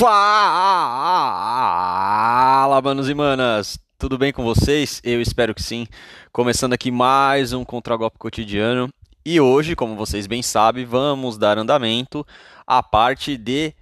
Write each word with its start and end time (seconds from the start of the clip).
Fala, 0.00 0.16
manos 2.80 3.10
e 3.10 3.14
manas! 3.14 3.78
Tudo 3.98 4.16
bem 4.16 4.32
com 4.32 4.42
vocês? 4.42 4.98
Eu 5.04 5.20
espero 5.20 5.54
que 5.54 5.62
sim. 5.62 5.86
Começando 6.32 6.72
aqui 6.72 6.90
mais 6.90 7.52
um 7.52 7.66
Contragolpe 7.66 8.16
Cotidiano. 8.16 8.88
E 9.26 9.38
hoje, 9.38 9.76
como 9.76 9.96
vocês 9.96 10.26
bem 10.26 10.42
sabem, 10.42 10.86
vamos 10.86 11.36
dar 11.36 11.58
andamento 11.58 12.26
à 12.66 12.82
parte 12.82 13.36
de 13.36 13.74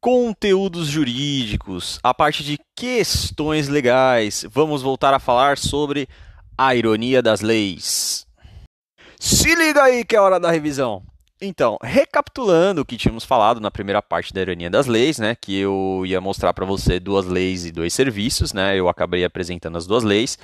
conteúdos 0.00 0.88
jurídicos, 0.88 2.00
a 2.02 2.12
parte 2.12 2.42
de 2.42 2.58
questões 2.74 3.68
legais. 3.68 4.44
Vamos 4.50 4.82
voltar 4.82 5.14
a 5.14 5.20
falar 5.20 5.56
sobre 5.56 6.08
a 6.58 6.74
ironia 6.74 7.22
das 7.22 7.40
leis. 7.40 8.26
Se 9.16 9.54
liga 9.54 9.84
aí 9.84 10.04
que 10.04 10.16
é 10.16 10.20
hora 10.20 10.40
da 10.40 10.50
revisão. 10.50 11.04
Então, 11.44 11.76
recapitulando 11.82 12.82
o 12.82 12.84
que 12.84 12.96
tínhamos 12.96 13.24
falado 13.24 13.60
na 13.60 13.68
primeira 13.68 14.00
parte 14.00 14.32
da 14.32 14.40
ironia 14.40 14.70
das 14.70 14.86
leis, 14.86 15.18
né, 15.18 15.34
que 15.34 15.58
eu 15.58 16.04
ia 16.06 16.20
mostrar 16.20 16.54
para 16.54 16.64
você 16.64 17.00
duas 17.00 17.26
leis 17.26 17.66
e 17.66 17.72
dois 17.72 17.92
serviços, 17.92 18.52
né, 18.52 18.76
eu 18.76 18.88
acabei 18.88 19.24
apresentando 19.24 19.76
as 19.76 19.84
duas 19.84 20.04
leis. 20.04 20.38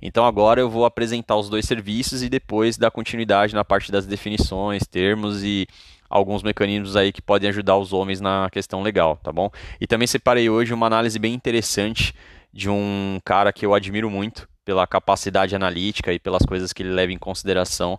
Então 0.00 0.24
agora 0.24 0.58
eu 0.58 0.70
vou 0.70 0.86
apresentar 0.86 1.36
os 1.36 1.50
dois 1.50 1.66
serviços 1.66 2.22
e 2.22 2.30
depois 2.30 2.78
dar 2.78 2.90
continuidade 2.90 3.54
na 3.54 3.62
parte 3.62 3.92
das 3.92 4.06
definições, 4.06 4.84
termos 4.86 5.44
e 5.44 5.66
alguns 6.08 6.42
mecanismos 6.42 6.96
aí 6.96 7.12
que 7.12 7.20
podem 7.20 7.50
ajudar 7.50 7.76
os 7.76 7.92
homens 7.92 8.18
na 8.18 8.48
questão 8.50 8.80
legal, 8.80 9.16
tá 9.22 9.30
bom? 9.30 9.50
E 9.78 9.86
também 9.86 10.06
separei 10.06 10.48
hoje 10.48 10.72
uma 10.72 10.86
análise 10.86 11.18
bem 11.18 11.34
interessante 11.34 12.14
de 12.50 12.70
um 12.70 13.20
cara 13.22 13.52
que 13.52 13.66
eu 13.66 13.74
admiro 13.74 14.08
muito 14.08 14.48
pela 14.64 14.86
capacidade 14.86 15.54
analítica 15.54 16.12
e 16.12 16.18
pelas 16.18 16.42
coisas 16.46 16.72
que 16.72 16.82
ele 16.82 16.90
leva 16.90 17.12
em 17.12 17.18
consideração 17.18 17.98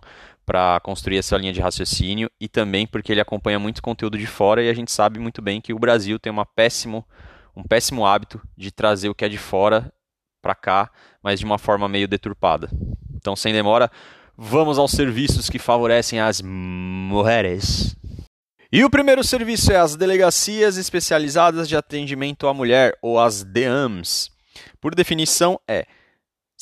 para 0.50 0.80
construir 0.80 1.16
essa 1.16 1.36
linha 1.36 1.52
de 1.52 1.60
raciocínio 1.60 2.28
e 2.40 2.48
também 2.48 2.84
porque 2.84 3.12
ele 3.12 3.20
acompanha 3.20 3.56
muito 3.56 3.80
conteúdo 3.80 4.18
de 4.18 4.26
fora 4.26 4.60
e 4.60 4.68
a 4.68 4.74
gente 4.74 4.90
sabe 4.90 5.20
muito 5.20 5.40
bem 5.40 5.60
que 5.60 5.72
o 5.72 5.78
Brasil 5.78 6.18
tem 6.18 6.32
uma 6.32 6.44
péssimo, 6.44 7.06
um 7.56 7.62
péssimo 7.62 8.04
hábito 8.04 8.42
de 8.56 8.72
trazer 8.72 9.08
o 9.08 9.14
que 9.14 9.24
é 9.24 9.28
de 9.28 9.38
fora 9.38 9.92
para 10.42 10.56
cá, 10.56 10.90
mas 11.22 11.38
de 11.38 11.46
uma 11.46 11.56
forma 11.56 11.88
meio 11.88 12.08
deturpada. 12.08 12.68
Então, 13.14 13.36
sem 13.36 13.52
demora, 13.52 13.88
vamos 14.36 14.76
aos 14.76 14.90
serviços 14.90 15.48
que 15.48 15.60
favorecem 15.60 16.18
as 16.18 16.42
mulheres. 16.42 17.94
E 18.72 18.82
o 18.82 18.90
primeiro 18.90 19.22
serviço 19.22 19.70
é 19.70 19.76
as 19.76 19.94
Delegacias 19.94 20.76
Especializadas 20.76 21.68
de 21.68 21.76
Atendimento 21.76 22.48
à 22.48 22.52
Mulher, 22.52 22.98
ou 23.00 23.20
as 23.20 23.44
DEAMs. 23.44 24.32
Por 24.80 24.96
definição, 24.96 25.60
é 25.68 25.86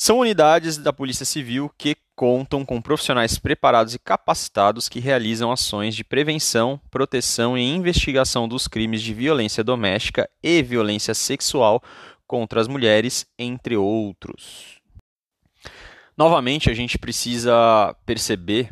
são 0.01 0.19
unidades 0.19 0.77
da 0.77 0.93
Polícia 0.93 1.25
Civil 1.25 1.69
que 1.77 1.97
contam 2.19 2.65
com 2.65 2.81
profissionais 2.81 3.39
preparados 3.39 3.95
e 3.95 3.97
capacitados 3.97 4.89
que 4.89 4.99
realizam 4.99 5.53
ações 5.53 5.95
de 5.95 6.03
prevenção, 6.03 6.77
proteção 6.91 7.57
e 7.57 7.63
investigação 7.63 8.45
dos 8.45 8.67
crimes 8.67 9.01
de 9.01 9.13
violência 9.13 9.63
doméstica 9.63 10.29
e 10.43 10.61
violência 10.61 11.13
sexual 11.13 11.81
contra 12.27 12.59
as 12.59 12.67
mulheres, 12.67 13.25
entre 13.39 13.77
outros. 13.77 14.81
Novamente, 16.17 16.69
a 16.69 16.73
gente 16.73 16.97
precisa 16.97 17.95
perceber 18.05 18.69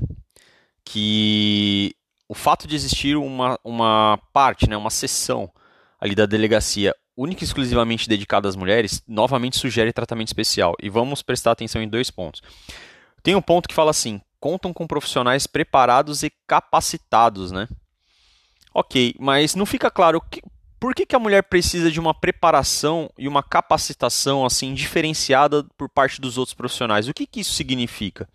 que 0.84 1.96
o 2.28 2.36
fato 2.36 2.68
de 2.68 2.76
existir 2.76 3.16
uma, 3.16 3.58
uma 3.64 4.20
parte, 4.34 4.70
né, 4.70 4.76
uma 4.76 4.90
seção 4.90 5.50
ali 6.02 6.14
da 6.14 6.26
delegacia 6.26 6.94
única 7.16 7.46
e 7.46 7.46
exclusivamente 7.46 8.10
dedicada 8.10 8.50
às 8.50 8.58
mulheres, 8.58 9.02
novamente 9.08 9.58
sugere 9.58 9.94
tratamento 9.94 10.28
especial. 10.28 10.76
E 10.82 10.90
vamos 10.90 11.24
prestar 11.24 11.52
atenção 11.52 11.82
em 11.82 11.88
dois 11.88 12.12
pontos. 12.12 12.42
Tem 13.28 13.36
um 13.36 13.42
ponto 13.42 13.68
que 13.68 13.76
fala 13.76 13.92
assim: 13.92 14.22
contam 14.40 14.72
com 14.72 14.88
profissionais 14.88 15.46
preparados 15.46 16.24
e 16.24 16.32
capacitados, 16.48 17.52
né? 17.52 17.68
Ok, 18.74 19.14
mas 19.20 19.54
não 19.54 19.66
fica 19.66 19.92
claro 19.92 20.22
que, 20.22 20.42
por 20.80 20.96
que, 20.96 21.06
que 21.06 21.14
a 21.14 21.20
mulher 21.20 21.44
precisa 21.44 21.92
de 21.92 22.00
uma 22.00 22.14
preparação 22.14 23.12
e 23.18 23.28
uma 23.28 23.44
capacitação 23.44 24.46
assim 24.46 24.74
diferenciada 24.74 25.66
por 25.78 25.90
parte 25.90 26.22
dos 26.22 26.38
outros 26.38 26.54
profissionais. 26.54 27.10
O 27.10 27.14
que, 27.14 27.28
que 27.28 27.42
isso 27.42 27.52
significa? 27.52 28.30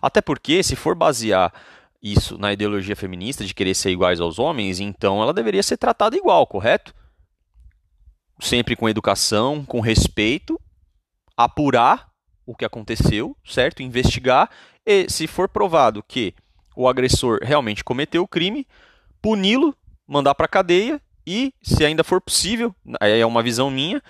Até 0.00 0.20
porque, 0.20 0.62
se 0.62 0.76
for 0.76 0.94
basear 0.94 1.52
isso 2.00 2.38
na 2.38 2.52
ideologia 2.52 2.94
feminista 2.94 3.44
de 3.44 3.52
querer 3.52 3.74
ser 3.74 3.90
iguais 3.90 4.20
aos 4.20 4.38
homens, 4.38 4.78
então 4.78 5.20
ela 5.20 5.34
deveria 5.34 5.62
ser 5.64 5.76
tratada 5.76 6.16
igual, 6.16 6.46
correto? 6.46 6.94
sempre 8.38 8.76
com 8.76 8.88
educação, 8.88 9.64
com 9.64 9.80
respeito, 9.80 10.56
apurar 11.36 12.14
o 12.46 12.54
que 12.54 12.64
aconteceu, 12.64 13.36
certo? 13.44 13.82
Investigar 13.82 14.48
e, 14.84 15.08
se 15.10 15.26
for 15.26 15.48
provado 15.48 16.02
que 16.02 16.34
o 16.76 16.88
agressor 16.88 17.40
realmente 17.42 17.82
cometeu 17.82 18.22
o 18.22 18.28
crime, 18.28 18.66
puni-lo, 19.20 19.76
mandar 20.06 20.34
para 20.34 20.46
cadeia 20.46 21.00
e, 21.26 21.52
se 21.60 21.84
ainda 21.84 22.04
for 22.04 22.20
possível, 22.20 22.74
é 23.00 23.26
uma 23.26 23.42
visão 23.42 23.70
minha, 23.70 24.00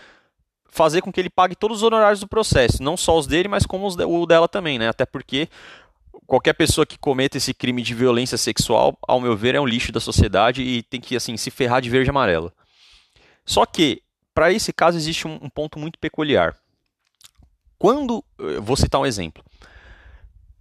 fazer 0.68 1.00
com 1.00 1.10
que 1.10 1.18
ele 1.18 1.30
pague 1.30 1.56
todos 1.56 1.78
os 1.78 1.82
honorários 1.82 2.20
do 2.20 2.28
processo, 2.28 2.82
não 2.82 2.96
só 2.96 3.18
os 3.18 3.26
dele, 3.26 3.48
mas 3.48 3.64
como 3.64 3.88
de, 3.96 4.04
o 4.04 4.26
dela 4.26 4.46
também, 4.46 4.78
né? 4.78 4.88
Até 4.88 5.06
porque 5.06 5.48
qualquer 6.26 6.52
pessoa 6.52 6.84
que 6.84 6.98
cometa 6.98 7.38
esse 7.38 7.54
crime 7.54 7.80
de 7.80 7.94
violência 7.94 8.36
sexual, 8.36 8.98
ao 9.08 9.20
meu 9.20 9.34
ver, 9.34 9.54
é 9.54 9.60
um 9.60 9.66
lixo 9.66 9.90
da 9.90 10.00
sociedade 10.00 10.62
e 10.62 10.82
tem 10.82 11.00
que 11.00 11.16
assim 11.16 11.36
se 11.36 11.50
ferrar 11.50 11.80
de 11.80 11.88
verde 11.88 12.10
e 12.10 12.12
amarelo. 12.12 12.52
Só 13.46 13.64
que 13.64 14.02
para 14.34 14.52
esse 14.52 14.70
caso 14.70 14.98
existe 14.98 15.26
um, 15.26 15.38
um, 15.40 15.48
ponto 15.48 15.78
muito 15.78 15.98
peculiar. 15.98 16.54
Quando, 17.78 18.24
vou 18.62 18.76
citar 18.76 19.00
um 19.00 19.06
exemplo. 19.06 19.44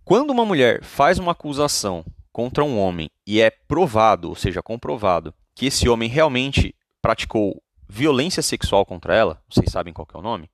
Quando 0.03 0.31
uma 0.31 0.45
mulher 0.45 0.83
faz 0.83 1.17
uma 1.17 1.31
acusação 1.31 2.05
contra 2.31 2.63
um 2.63 2.77
homem 2.77 3.09
e 3.25 3.41
é 3.41 3.49
provado, 3.49 4.29
ou 4.29 4.35
seja, 4.35 4.61
comprovado, 4.61 5.33
que 5.55 5.65
esse 5.67 5.87
homem 5.87 6.09
realmente 6.09 6.75
praticou 7.01 7.61
violência 7.87 8.43
sexual 8.43 8.85
contra 8.85 9.15
ela, 9.15 9.41
vocês 9.49 9.71
sabem 9.71 9.93
qual 9.93 10.07
é 10.13 10.17
o 10.17 10.21
nome? 10.21 10.49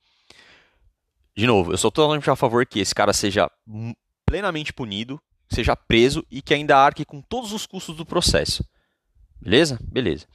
De 1.36 1.48
novo, 1.48 1.74
eu 1.74 1.78
sou 1.78 1.92
totalmente 1.92 2.30
a 2.30 2.36
favor 2.36 2.66
que 2.66 2.80
esse 2.80 2.94
cara 2.94 3.14
seja 3.14 3.50
plenamente 4.26 4.72
punido, 4.72 5.20
seja 5.50 5.76
preso 5.76 6.26
e 6.30 6.42
que 6.42 6.54
ainda 6.54 6.78
arque 6.78 7.04
com 7.04 7.22
todos 7.22 7.52
os 7.52 7.66
custos 7.66 7.96
do 7.96 8.06
processo. 8.06 8.64
Beleza? 9.42 9.80
Beleza. 9.82 10.28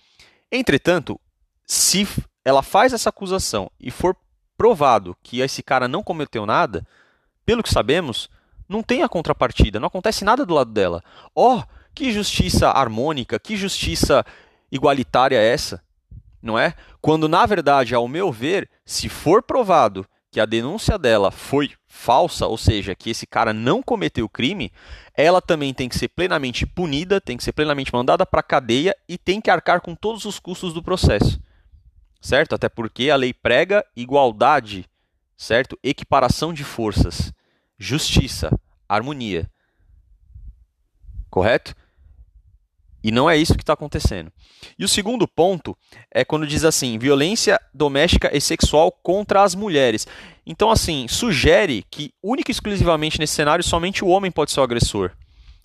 Entretanto, 0.50 1.20
se 1.65 2.06
ela 2.44 2.62
faz 2.62 2.92
essa 2.92 3.10
acusação 3.10 3.70
e 3.78 3.91
for 3.91 4.16
provado 4.56 5.16
que 5.22 5.40
esse 5.40 5.62
cara 5.62 5.86
não 5.86 6.02
cometeu 6.02 6.46
nada, 6.46 6.86
pelo 7.44 7.62
que 7.62 7.72
sabemos, 7.72 8.28
não 8.68 8.82
tem 8.82 9.02
a 9.02 9.08
contrapartida, 9.08 9.78
não 9.78 9.86
acontece 9.86 10.24
nada 10.24 10.44
do 10.44 10.54
lado 10.54 10.72
dela. 10.72 11.02
Oh, 11.34 11.62
que 11.94 12.12
justiça 12.12 12.68
harmônica, 12.70 13.38
que 13.38 13.56
justiça 13.56 14.24
igualitária 14.70 15.36
é 15.36 15.46
essa? 15.46 15.80
Não 16.42 16.58
é? 16.58 16.74
Quando 17.00 17.28
na 17.28 17.46
verdade, 17.46 17.94
ao 17.94 18.08
meu 18.08 18.32
ver, 18.32 18.68
se 18.84 19.08
for 19.08 19.42
provado 19.42 20.06
que 20.30 20.40
a 20.40 20.46
denúncia 20.46 20.98
dela 20.98 21.30
foi 21.30 21.70
falsa, 21.86 22.46
ou 22.46 22.58
seja, 22.58 22.94
que 22.94 23.10
esse 23.10 23.26
cara 23.26 23.52
não 23.52 23.82
cometeu 23.82 24.28
crime, 24.28 24.70
ela 25.16 25.40
também 25.40 25.72
tem 25.72 25.88
que 25.88 25.98
ser 25.98 26.08
plenamente 26.08 26.66
punida, 26.66 27.20
tem 27.20 27.36
que 27.36 27.44
ser 27.44 27.52
plenamente 27.52 27.92
mandada 27.92 28.26
para 28.26 28.42
cadeia 28.42 28.94
e 29.08 29.16
tem 29.16 29.40
que 29.40 29.50
arcar 29.50 29.80
com 29.80 29.94
todos 29.94 30.24
os 30.24 30.38
custos 30.38 30.74
do 30.74 30.82
processo 30.82 31.40
certo? 32.21 32.54
Até 32.54 32.69
porque 32.69 33.10
a 33.10 33.16
lei 33.16 33.32
prega 33.32 33.84
igualdade, 33.94 34.88
certo? 35.37 35.78
Equiparação 35.82 36.53
de 36.53 36.65
forças, 36.65 37.32
justiça, 37.78 38.50
harmonia. 38.88 39.50
Correto? 41.31 41.75
E 43.06 43.12
não 43.12 43.31
é 43.31 43.37
isso 43.37 43.54
que 43.54 43.62
está 43.62 43.72
acontecendo. 43.72 44.32
E 44.77 44.84
o 44.84 44.88
segundo 44.88 45.28
ponto 45.28 45.78
é 46.10 46.25
quando 46.25 46.44
diz 46.44 46.65
assim: 46.65 46.99
violência 46.99 47.60
doméstica 47.72 48.37
e 48.37 48.41
sexual 48.41 48.91
contra 48.91 49.44
as 49.44 49.54
mulheres. 49.54 50.09
Então, 50.44 50.72
assim, 50.72 51.06
sugere 51.06 51.84
que 51.88 52.12
única 52.21 52.50
e 52.50 52.53
exclusivamente 52.53 53.21
nesse 53.21 53.34
cenário 53.34 53.62
somente 53.62 54.04
o 54.04 54.09
homem 54.09 54.33
pode 54.33 54.50
ser 54.50 54.59
o 54.59 54.65
agressor. 54.65 55.12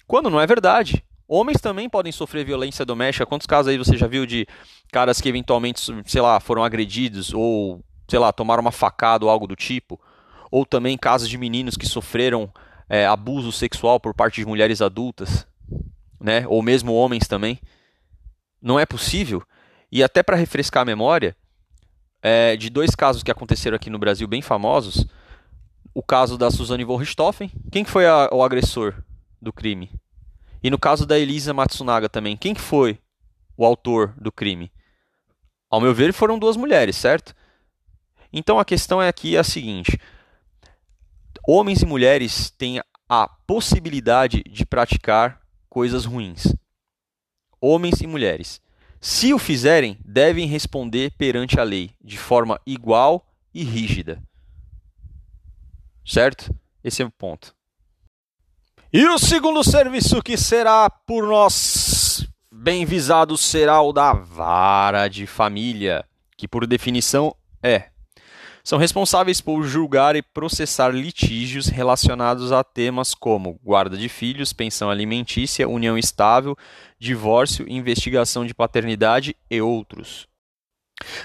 Quando 0.05 0.29
não 0.29 0.39
é 0.39 0.45
verdade. 0.45 1.03
Homens 1.27 1.61
também 1.61 1.89
podem 1.89 2.11
sofrer 2.11 2.45
violência 2.45 2.83
doméstica. 2.83 3.25
Quantos 3.25 3.47
casos 3.47 3.69
aí 3.69 3.77
você 3.77 3.95
já 3.95 4.05
viu 4.05 4.25
de 4.25 4.45
caras 4.91 5.21
que 5.21 5.29
eventualmente, 5.29 5.81
sei 6.05 6.21
lá, 6.21 6.39
foram 6.39 6.63
agredidos 6.63 7.33
ou, 7.33 7.83
sei 8.07 8.19
lá, 8.19 8.31
tomaram 8.31 8.61
uma 8.61 8.71
facada 8.71 9.25
ou 9.25 9.31
algo 9.31 9.47
do 9.47 9.55
tipo? 9.55 9.99
Ou 10.51 10.65
também 10.65 10.97
casos 10.97 11.29
de 11.29 11.37
meninos 11.37 11.77
que 11.77 11.87
sofreram 11.87 12.51
é, 12.89 13.05
abuso 13.05 13.51
sexual 13.51 13.99
por 13.99 14.13
parte 14.13 14.41
de 14.41 14.45
mulheres 14.45 14.81
adultas, 14.81 15.47
né? 16.19 16.45
Ou 16.47 16.61
mesmo 16.61 16.93
homens 16.93 17.27
também. 17.27 17.59
Não 18.61 18.77
é 18.77 18.85
possível. 18.85 19.41
E 19.91 20.03
até 20.03 20.21
para 20.21 20.35
refrescar 20.35 20.81
a 20.81 20.85
memória, 20.85 21.35
é, 22.21 22.55
de 22.55 22.69
dois 22.69 22.93
casos 22.93 23.23
que 23.23 23.31
aconteceram 23.31 23.75
aqui 23.75 23.89
no 23.89 23.97
Brasil 23.97 24.27
bem 24.27 24.41
famosos, 24.41 25.05
o 25.93 26.03
caso 26.03 26.37
da 26.37 26.51
Suzane 26.51 26.83
von 26.83 26.97
Richthofen. 26.97 27.51
Quem 27.71 27.83
foi 27.85 28.05
a, 28.05 28.29
o 28.31 28.43
agressor 28.43 28.93
do 29.41 29.51
crime? 29.51 29.89
E 30.63 30.69
no 30.69 30.77
caso 30.77 31.05
da 31.05 31.17
Elisa 31.17 31.53
Matsunaga 31.53 32.07
também, 32.07 32.37
quem 32.37 32.53
foi 32.53 32.99
o 33.57 33.65
autor 33.65 34.13
do 34.17 34.31
crime? 34.31 34.71
Ao 35.71 35.79
meu 35.79 35.95
ver, 35.95 36.11
foram 36.11 36.37
duas 36.37 36.57
mulheres, 36.57 36.97
certo? 36.97 37.33
Então 38.33 38.59
a 38.59 38.65
questão 38.65 39.01
é 39.01 39.07
aqui 39.07 39.37
a 39.37 39.43
seguinte: 39.43 39.97
homens 41.47 41.81
e 41.81 41.85
mulheres 41.85 42.51
têm 42.51 42.81
a 43.07 43.27
possibilidade 43.47 44.43
de 44.43 44.65
praticar 44.65 45.41
coisas 45.69 46.03
ruins. 46.03 46.53
Homens 47.61 48.01
e 48.01 48.07
mulheres. 48.07 48.61
Se 48.99 49.33
o 49.33 49.39
fizerem, 49.39 49.97
devem 50.05 50.45
responder 50.45 51.11
perante 51.17 51.59
a 51.59 51.63
lei, 51.63 51.91
de 52.03 52.17
forma 52.17 52.59
igual 52.65 53.25
e 53.53 53.63
rígida. 53.63 54.21
Certo? 56.05 56.53
Esse 56.83 57.01
é 57.01 57.05
o 57.05 57.11
ponto. 57.11 57.55
E 58.93 59.05
o 59.05 59.17
segundo 59.17 59.63
serviço 59.63 60.21
que 60.21 60.35
será 60.35 60.89
por 60.89 61.25
nós 61.25 61.53
bem 62.61 62.85
visado 62.85 63.35
será 63.37 63.81
o 63.81 63.91
da 63.91 64.13
vara 64.13 65.07
de 65.07 65.25
família, 65.25 66.05
que 66.37 66.47
por 66.47 66.67
definição 66.67 67.35
é 67.63 67.89
são 68.63 68.77
responsáveis 68.77 69.41
por 69.41 69.63
julgar 69.63 70.15
e 70.15 70.21
processar 70.21 70.89
litígios 70.89 71.65
relacionados 71.65 72.51
a 72.51 72.63
temas 72.63 73.15
como 73.15 73.59
guarda 73.63 73.97
de 73.97 74.07
filhos, 74.07 74.53
pensão 74.53 74.91
alimentícia, 74.91 75.67
união 75.67 75.97
estável, 75.97 76.55
divórcio, 76.99 77.67
investigação 77.67 78.45
de 78.45 78.53
paternidade 78.53 79.35
e 79.49 79.59
outros. 79.59 80.27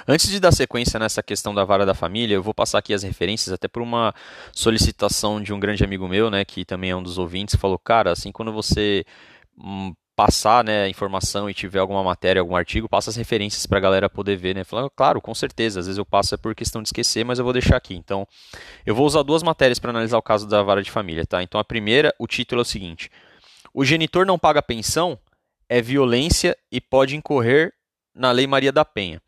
Antes 0.08 0.30
de 0.30 0.40
dar 0.40 0.52
sequência 0.52 0.98
nessa 0.98 1.22
questão 1.22 1.54
da 1.54 1.62
vara 1.62 1.84
da 1.84 1.92
família, 1.92 2.36
eu 2.36 2.42
vou 2.42 2.54
passar 2.54 2.78
aqui 2.78 2.94
as 2.94 3.02
referências, 3.02 3.52
até 3.52 3.68
por 3.68 3.82
uma 3.82 4.14
solicitação 4.50 5.42
de 5.42 5.52
um 5.52 5.60
grande 5.60 5.84
amigo 5.84 6.08
meu, 6.08 6.30
né, 6.30 6.42
que 6.46 6.64
também 6.64 6.92
é 6.92 6.96
um 6.96 7.02
dos 7.02 7.18
ouvintes, 7.18 7.56
falou, 7.56 7.78
cara, 7.78 8.12
assim, 8.12 8.32
quando 8.32 8.50
você 8.50 9.04
hum, 9.58 9.92
passar 10.16 10.64
né, 10.64 10.84
a 10.84 10.88
informação 10.88 11.48
e 11.48 11.52
tiver 11.52 11.78
alguma 11.78 12.02
matéria, 12.02 12.40
algum 12.40 12.56
artigo, 12.56 12.88
passa 12.88 13.10
as 13.10 13.16
referências 13.16 13.66
para 13.66 13.76
a 13.76 13.80
galera 13.80 14.08
poder 14.08 14.34
ver, 14.34 14.54
né? 14.54 14.64
Falando, 14.64 14.88
claro, 14.88 15.20
com 15.20 15.34
certeza, 15.34 15.78
às 15.78 15.86
vezes 15.86 15.98
eu 15.98 16.06
passo 16.06 16.34
é 16.34 16.38
por 16.38 16.54
questão 16.54 16.82
de 16.82 16.88
esquecer, 16.88 17.22
mas 17.22 17.38
eu 17.38 17.44
vou 17.44 17.52
deixar 17.52 17.76
aqui. 17.76 17.94
Então, 17.94 18.26
eu 18.86 18.94
vou 18.94 19.06
usar 19.06 19.22
duas 19.22 19.42
matérias 19.42 19.78
para 19.78 19.90
analisar 19.90 20.16
o 20.16 20.22
caso 20.22 20.48
da 20.48 20.62
vara 20.62 20.82
de 20.82 20.90
família, 20.90 21.26
tá? 21.26 21.42
Então, 21.42 21.60
a 21.60 21.64
primeira, 21.64 22.14
o 22.18 22.26
título 22.26 22.60
é 22.60 22.62
o 22.62 22.64
seguinte: 22.64 23.10
O 23.74 23.84
genitor 23.84 24.24
não 24.24 24.38
paga 24.38 24.62
pensão 24.62 25.18
é 25.68 25.82
violência 25.82 26.56
e 26.72 26.80
pode 26.80 27.14
incorrer 27.14 27.74
na 28.14 28.32
Lei 28.32 28.46
Maria 28.46 28.72
da 28.72 28.86
Penha. 28.86 29.20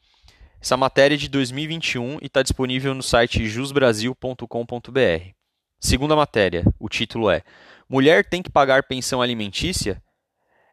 Essa 0.60 0.76
matéria 0.76 1.14
é 1.14 1.18
de 1.18 1.28
2021 1.28 2.18
e 2.22 2.26
está 2.26 2.42
disponível 2.42 2.94
no 2.94 3.02
site 3.02 3.46
jusbrasil.com.br. 3.46 5.38
Segunda 5.78 6.16
matéria, 6.16 6.64
o 6.78 6.88
título 6.88 7.30
é 7.30 7.42
Mulher 7.88 8.24
tem 8.24 8.42
que 8.42 8.50
pagar 8.50 8.84
pensão 8.84 9.20
alimentícia? 9.20 10.02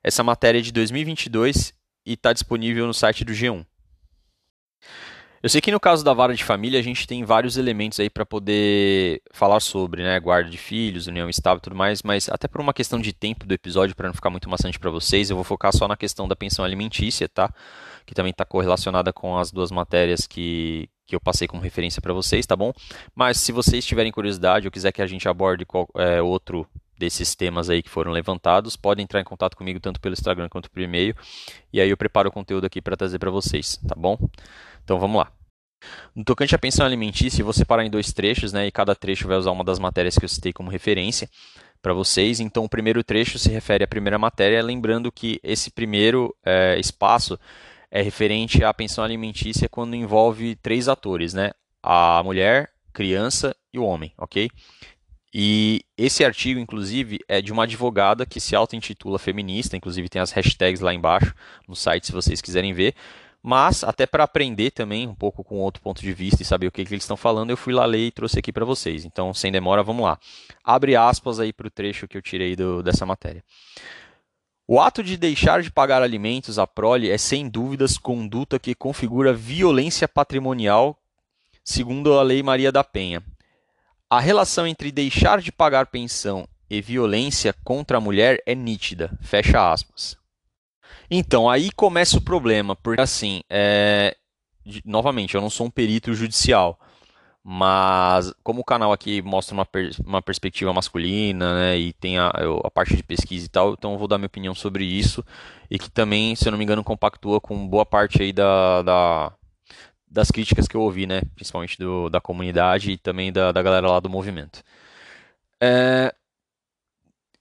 Essa 0.08 0.24
matéria 0.24 0.60
é 0.60 0.62
de 0.62 0.72
2022 0.72 1.74
e 2.06 2.14
está 2.14 2.32
disponível 2.32 2.86
no 2.86 2.94
site 2.94 3.26
do 3.26 3.34
G1. 3.34 3.66
Eu 5.42 5.50
sei 5.50 5.60
que 5.60 5.72
no 5.72 5.80
caso 5.80 6.06
da 6.06 6.14
vara 6.14 6.36
de 6.36 6.44
família 6.44 6.80
a 6.80 6.84
gente 6.84 7.08
tem 7.08 7.24
vários 7.24 7.58
elementos 7.58 8.00
aí 8.00 8.08
para 8.08 8.24
poder 8.24 9.24
falar 9.32 9.60
sobre, 9.60 10.04
né, 10.04 10.20
guarda 10.20 10.48
de 10.48 10.60
filhos, 10.60 11.08
união 11.08 11.28
estável 11.28 11.58
e 11.58 11.62
tudo 11.62 11.76
mais, 11.76 12.04
mas 12.04 12.30
até 12.30 12.48
por 12.48 12.62
uma 12.62 12.72
questão 12.72 13.00
de 13.00 13.12
tempo 13.12 13.48
do 13.48 13.54
episódio, 13.56 13.96
para 13.96 14.08
não 14.08 14.14
ficar 14.14 14.30
muito 14.30 14.48
maçante 14.48 14.78
para 14.78 14.92
vocês, 14.92 15.32
eu 15.32 15.36
vou 15.36 15.44
focar 15.44 15.76
só 15.76 15.88
na 15.88 15.98
questão 15.98 16.28
da 16.28 16.36
pensão 16.36 16.64
alimentícia, 16.64 17.28
tá? 17.28 17.52
Que 18.06 18.14
também 18.14 18.30
está 18.30 18.46
correlacionada 18.46 19.12
com 19.12 19.36
as 19.40 19.52
duas 19.52 19.72
matérias 19.72 20.28
que, 20.28 20.88
que 21.08 21.16
eu 21.16 21.20
passei 21.20 21.48
como 21.48 21.64
referência 21.64 22.00
para 22.00 22.14
vocês, 22.14 22.46
tá 22.46 22.56
bom? 22.56 22.72
Mas 23.16 23.40
se 23.40 23.52
vocês 23.52 23.84
tiverem 23.84 24.12
curiosidade 24.12 24.68
ou 24.68 24.72
quiser 24.72 24.92
que 24.92 25.02
a 25.02 25.08
gente 25.08 25.28
aborde 25.28 25.66
qual, 25.66 25.90
é, 25.96 26.22
outro 26.22 26.68
desses 26.98 27.36
temas 27.36 27.70
aí 27.70 27.84
que 27.84 27.90
foram 27.90 28.12
levantados, 28.12 28.76
podem 28.76 29.04
entrar 29.04 29.22
em 29.22 29.24
contato 29.24 29.56
comigo 29.56 29.80
tanto 29.80 30.00
pelo 30.00 30.14
Instagram 30.14 30.50
quanto 30.50 30.70
por 30.70 30.82
e-mail, 30.82 31.16
e 31.72 31.82
aí 31.82 31.90
eu 31.90 31.98
preparo 31.98 32.30
o 32.30 32.32
conteúdo 32.32 32.66
aqui 32.66 32.82
para 32.82 32.96
trazer 32.96 33.20
para 33.20 33.32
vocês, 33.32 33.78
tá 33.88 33.96
bom? 33.96 34.18
Então 34.84 35.00
vamos 35.00 35.18
lá. 35.18 35.32
No 36.16 36.24
tocante 36.24 36.56
à 36.56 36.58
pensão 36.58 36.86
alimentícia, 36.86 37.44
vou 37.44 37.54
separar 37.54 37.86
em 37.86 37.90
dois 37.90 38.12
trechos, 38.12 38.52
né? 38.54 38.66
E 38.68 38.72
cada 38.72 38.96
trecho 38.96 39.28
vai 39.28 39.38
usar 39.38 39.52
uma 39.52 39.64
das 39.64 39.80
matérias 39.80 40.18
que 40.18 40.26
eu 40.26 40.30
citei 40.30 40.52
como 40.52 40.70
referência 40.70 41.30
para 41.82 41.94
vocês. 41.94 42.40
Então, 42.40 42.64
o 42.64 42.70
primeiro 42.70 43.04
trecho 43.04 43.38
se 43.38 43.50
refere 43.50 43.84
à 43.84 43.88
primeira 43.88 44.18
matéria, 44.18 44.64
lembrando 44.64 45.12
que 45.12 45.40
esse 45.44 45.70
primeiro 45.70 46.36
é, 46.44 46.80
espaço 46.80 47.40
é 47.92 48.02
referente 48.02 48.64
à 48.64 48.74
pensão 48.74 49.04
alimentícia 49.04 49.70
quando 49.70 49.96
envolve 49.96 50.56
três 50.56 50.88
atores, 50.88 51.34
né? 51.34 51.52
A 51.84 52.22
mulher, 52.24 52.72
criança 52.92 53.56
e 53.72 53.78
o 53.78 53.84
homem, 53.84 54.12
ok? 54.18 54.50
E 55.38 55.82
esse 55.98 56.24
artigo, 56.24 56.62
inclusive, 56.62 57.20
é 57.28 57.42
de 57.42 57.52
uma 57.52 57.64
advogada 57.64 58.26
que 58.26 58.40
se 58.40 58.56
auto-intitula 58.56 59.20
feminista, 59.20 59.76
inclusive 59.76 60.08
tem 60.08 60.22
as 60.22 60.32
hashtags 60.32 60.80
lá 60.80 60.94
embaixo 60.94 61.36
no 61.68 61.76
site 61.76 62.06
se 62.06 62.14
vocês 62.14 62.40
quiserem 62.40 62.72
ver. 62.72 62.96
Mas, 63.44 63.84
até 63.84 64.06
para 64.06 64.24
aprender 64.24 64.72
também 64.72 65.06
um 65.06 65.14
pouco 65.14 65.44
com 65.44 65.58
outro 65.58 65.84
ponto 65.84 66.00
de 66.00 66.14
vista 66.14 66.42
e 66.42 66.46
saber 66.46 66.68
o 66.68 66.72
que, 66.72 66.86
que 66.86 66.94
eles 66.94 67.04
estão 67.04 67.18
falando, 67.18 67.50
eu 67.50 67.58
fui 67.58 67.74
lá 67.74 67.86
ler 67.86 68.08
e 68.08 68.12
trouxe 68.12 68.40
aqui 68.40 68.54
para 68.54 68.64
vocês. 68.64 69.04
Então, 69.04 69.34
sem 69.34 69.52
demora, 69.52 69.84
vamos 69.84 70.06
lá. 70.06 70.18
Abre 70.64 70.96
aspas 70.96 71.38
aí 71.38 71.52
para 71.52 71.68
o 71.68 71.70
trecho 71.70 72.08
que 72.08 72.16
eu 72.16 72.22
tirei 72.22 72.56
do, 72.56 72.82
dessa 72.82 73.06
matéria. 73.06 73.44
O 74.66 74.80
ato 74.80 75.04
de 75.04 75.18
deixar 75.18 75.62
de 75.62 75.70
pagar 75.70 76.02
alimentos 76.02 76.58
à 76.58 76.66
prole 76.66 77.12
é, 77.12 77.18
sem 77.18 77.50
dúvidas, 77.50 77.98
conduta 77.98 78.58
que 78.58 78.74
configura 78.74 79.34
violência 79.34 80.08
patrimonial, 80.08 80.98
segundo 81.62 82.18
a 82.18 82.24
Lei 82.24 82.42
Maria 82.42 82.72
da 82.72 82.86
Penha, 82.86 83.22
a 84.10 84.20
relação 84.20 84.68
entre 84.68 84.92
deixar 84.92 85.42
de 85.42 85.52
pagar 85.52 85.88
pensão 85.88 86.48
e 86.70 86.82
violência 86.82 87.54
contra 87.64 87.98
a 87.98 88.02
mulher 88.02 88.42
é 88.46 88.56
nítida. 88.56 89.18
Fecha 89.22 89.72
aspas. 89.72 90.18
Então, 91.10 91.50
aí 91.50 91.72
começa 91.72 92.18
o 92.18 92.22
problema, 92.22 92.76
porque 92.76 93.02
assim, 93.02 93.42
é... 93.50 94.16
novamente, 94.84 95.36
eu 95.36 95.42
não 95.42 95.50
sou 95.50 95.68
um 95.68 95.70
perito 95.70 96.14
judicial, 96.14 96.80
mas 97.44 98.34
como 98.44 98.62
o 98.62 98.66
canal 98.66 98.92
aqui 98.92 99.22
mostra 99.22 99.54
uma, 99.54 99.66
per... 99.66 99.92
uma 100.04 100.22
perspectiva 100.22 100.74
masculina, 100.74 101.54
né, 101.54 101.78
e 101.78 101.94
tem 101.94 102.18
a, 102.18 102.32
a, 102.64 102.72
parte 102.72 102.96
de 102.96 103.04
pesquisa 103.04 103.46
e 103.46 103.50
tal, 103.50 103.74
então 103.74 103.94
eu 103.94 104.00
vou 104.00 104.08
dar 104.08 104.18
minha 104.18 104.26
opinião 104.26 104.56
sobre 104.56 104.84
isso, 104.84 105.24
e 105.70 105.78
que 105.78 105.90
também, 105.92 106.36
se 106.36 106.48
eu 106.48 106.52
não 106.52 106.58
me 106.58 106.64
engano, 106.64 106.84
compactua 106.84 107.40
com 107.40 107.68
boa 107.68 107.86
parte 107.86 108.22
aí 108.24 108.34
da, 108.34 108.82
da 108.82 109.34
das 110.16 110.32
críticas 110.32 110.66
que 110.66 110.76
eu 110.76 110.82
ouvi, 110.82 111.06
né? 111.06 111.22
Principalmente 111.36 111.78
do, 111.78 112.10
da 112.10 112.22
comunidade 112.22 112.92
e 112.92 112.98
também 112.98 113.34
da, 113.34 113.52
da 113.52 113.62
galera 113.62 113.92
lá 113.92 114.00
do 114.00 114.10
movimento. 114.10 114.64
É, 115.62 116.16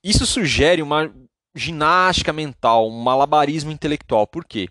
isso 0.03 0.27
sugere 0.27 0.83
uma 0.83 1.15
ginástica 1.55 2.33
mental, 2.33 2.89
um 2.89 3.01
malabarismo 3.01 3.71
intelectual. 3.71 4.27
Por 4.27 4.45
quê? 4.45 4.69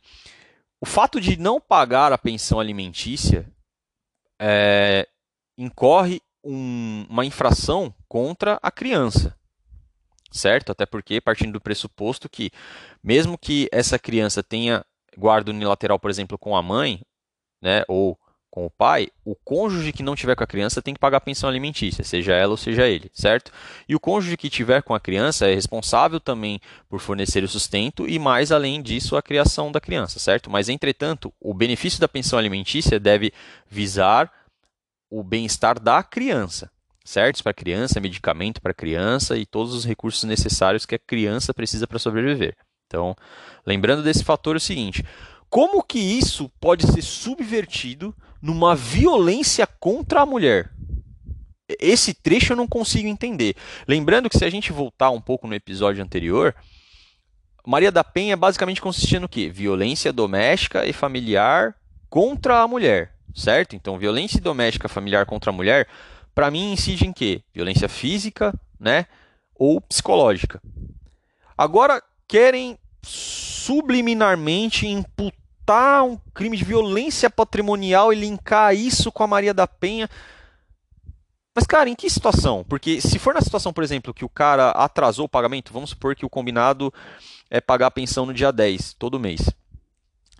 O 0.81 0.85
fato 0.85 1.21
de 1.21 1.39
não 1.39 1.61
pagar 1.61 2.11
a 2.11 2.17
pensão 2.17 2.59
alimentícia 2.59 3.49
é, 4.37 5.07
incorre 5.57 6.19
um, 6.43 7.05
uma 7.09 7.25
infração 7.25 7.95
contra 8.05 8.59
a 8.61 8.69
criança. 8.69 9.33
Certo? 10.29 10.73
Até 10.73 10.85
porque, 10.85 11.21
partindo 11.21 11.53
do 11.53 11.61
pressuposto 11.61 12.27
que, 12.27 12.51
mesmo 13.01 13.37
que 13.37 13.69
essa 13.71 13.97
criança 13.97 14.43
tenha 14.43 14.83
guarda 15.17 15.51
unilateral, 15.51 15.97
por 15.97 16.09
exemplo, 16.09 16.37
com 16.37 16.53
a 16.53 16.61
mãe, 16.61 17.01
né, 17.63 17.83
ou 17.87 18.19
com 18.51 18.67
o 18.67 18.69
pai, 18.69 19.07
o 19.25 19.33
cônjuge 19.33 19.91
que 19.91 20.03
não 20.03 20.15
tiver 20.15 20.35
com 20.35 20.43
a 20.43 20.47
criança 20.47 20.79
tem 20.79 20.93
que 20.93 20.99
pagar 20.99 21.17
a 21.17 21.21
pensão 21.21 21.49
alimentícia, 21.49 22.03
seja 22.03 22.33
ela 22.33 22.51
ou 22.51 22.57
seja 22.57 22.87
ele, 22.87 23.09
certo? 23.11 23.51
E 23.89 23.95
o 23.95 23.99
cônjuge 23.99 24.37
que 24.37 24.47
tiver 24.47 24.83
com 24.83 24.93
a 24.93 24.99
criança 24.99 25.49
é 25.49 25.55
responsável 25.55 26.19
também 26.19 26.61
por 26.87 26.99
fornecer 26.99 27.43
o 27.43 27.47
sustento 27.47 28.07
e 28.07 28.19
mais 28.19 28.51
além 28.51 28.79
disso 28.79 29.17
a 29.17 29.23
criação 29.23 29.71
da 29.71 29.81
criança, 29.81 30.19
certo? 30.19 30.51
Mas 30.51 30.69
entretanto, 30.69 31.33
o 31.41 31.51
benefício 31.51 31.99
da 31.99 32.07
pensão 32.07 32.37
alimentícia 32.37 32.99
deve 32.99 33.33
visar 33.67 34.31
o 35.09 35.23
bem-estar 35.23 35.79
da 35.79 36.03
criança, 36.03 36.69
certo? 37.03 37.41
Para 37.41 37.49
a 37.51 37.55
criança, 37.55 37.99
medicamento 37.99 38.61
para 38.61 38.71
a 38.71 38.75
criança 38.75 39.35
e 39.35 39.47
todos 39.47 39.73
os 39.73 39.83
recursos 39.83 40.25
necessários 40.25 40.85
que 40.85 40.93
a 40.93 40.99
criança 40.99 41.55
precisa 41.55 41.87
para 41.87 41.97
sobreviver. 41.97 42.55
Então, 42.85 43.15
lembrando 43.65 44.03
desse 44.03 44.23
fator 44.23 44.55
é 44.55 44.57
o 44.57 44.61
seguinte, 44.61 45.03
como 45.53 45.83
que 45.83 45.99
isso 45.99 46.49
pode 46.59 46.87
ser 46.87 47.03
subvertido 47.03 48.11
numa 48.41 48.75
violência 48.75 49.67
contra 49.67 50.21
a 50.21 50.25
mulher? 50.25 50.71
Esse 51.79 52.11
trecho 52.11 52.53
eu 52.53 52.57
não 52.57 52.67
consigo 52.67 53.07
entender. 53.07 53.55
Lembrando 53.87 54.31
que 54.31 54.37
se 54.39 54.43
a 54.43 54.49
gente 54.49 54.71
voltar 54.71 55.11
um 55.11 55.21
pouco 55.21 55.45
no 55.45 55.53
episódio 55.53 56.03
anterior, 56.03 56.55
Maria 57.63 57.91
da 57.91 58.03
Penha 58.03 58.35
basicamente 58.35 58.81
consistia 58.81 59.19
no 59.19 59.29
quê? 59.29 59.47
Violência 59.47 60.11
doméstica 60.11 60.87
e 60.87 60.91
familiar 60.91 61.75
contra 62.09 62.61
a 62.61 62.67
mulher, 62.67 63.13
certo? 63.35 63.75
Então, 63.75 63.99
violência 63.99 64.41
doméstica 64.41 64.89
familiar 64.89 65.27
contra 65.27 65.51
a 65.51 65.53
mulher, 65.53 65.87
para 66.33 66.49
mim 66.49 66.73
incide 66.73 67.05
em 67.05 67.13
quê? 67.13 67.43
Violência 67.53 67.87
física, 67.87 68.59
né? 68.79 69.05
Ou 69.53 69.79
psicológica. 69.79 70.59
Agora 71.55 72.01
querem 72.27 72.75
subliminarmente 73.03 74.87
imputar 74.87 75.42
imputar 75.63 76.03
um 76.03 76.17
crime 76.33 76.57
de 76.57 76.65
violência 76.65 77.29
patrimonial 77.29 78.11
e 78.11 78.19
linkar 78.19 78.75
isso 78.75 79.11
com 79.11 79.23
a 79.23 79.27
Maria 79.27 79.53
da 79.53 79.65
Penha. 79.65 80.09
Mas, 81.55 81.65
cara, 81.65 81.89
em 81.89 81.95
que 81.95 82.09
situação? 82.09 82.65
Porque 82.67 82.99
se 82.99 83.17
for 83.17 83.33
na 83.33 83.41
situação, 83.41 83.71
por 83.71 83.83
exemplo, 83.83 84.13
que 84.13 84.25
o 84.25 84.29
cara 84.29 84.71
atrasou 84.71 85.25
o 85.25 85.29
pagamento, 85.29 85.71
vamos 85.71 85.91
supor 85.91 86.15
que 86.15 86.25
o 86.25 86.29
combinado 86.29 86.93
é 87.49 87.61
pagar 87.61 87.87
a 87.87 87.91
pensão 87.91 88.25
no 88.25 88.33
dia 88.33 88.51
10, 88.51 88.93
todo 88.93 89.19
mês. 89.19 89.49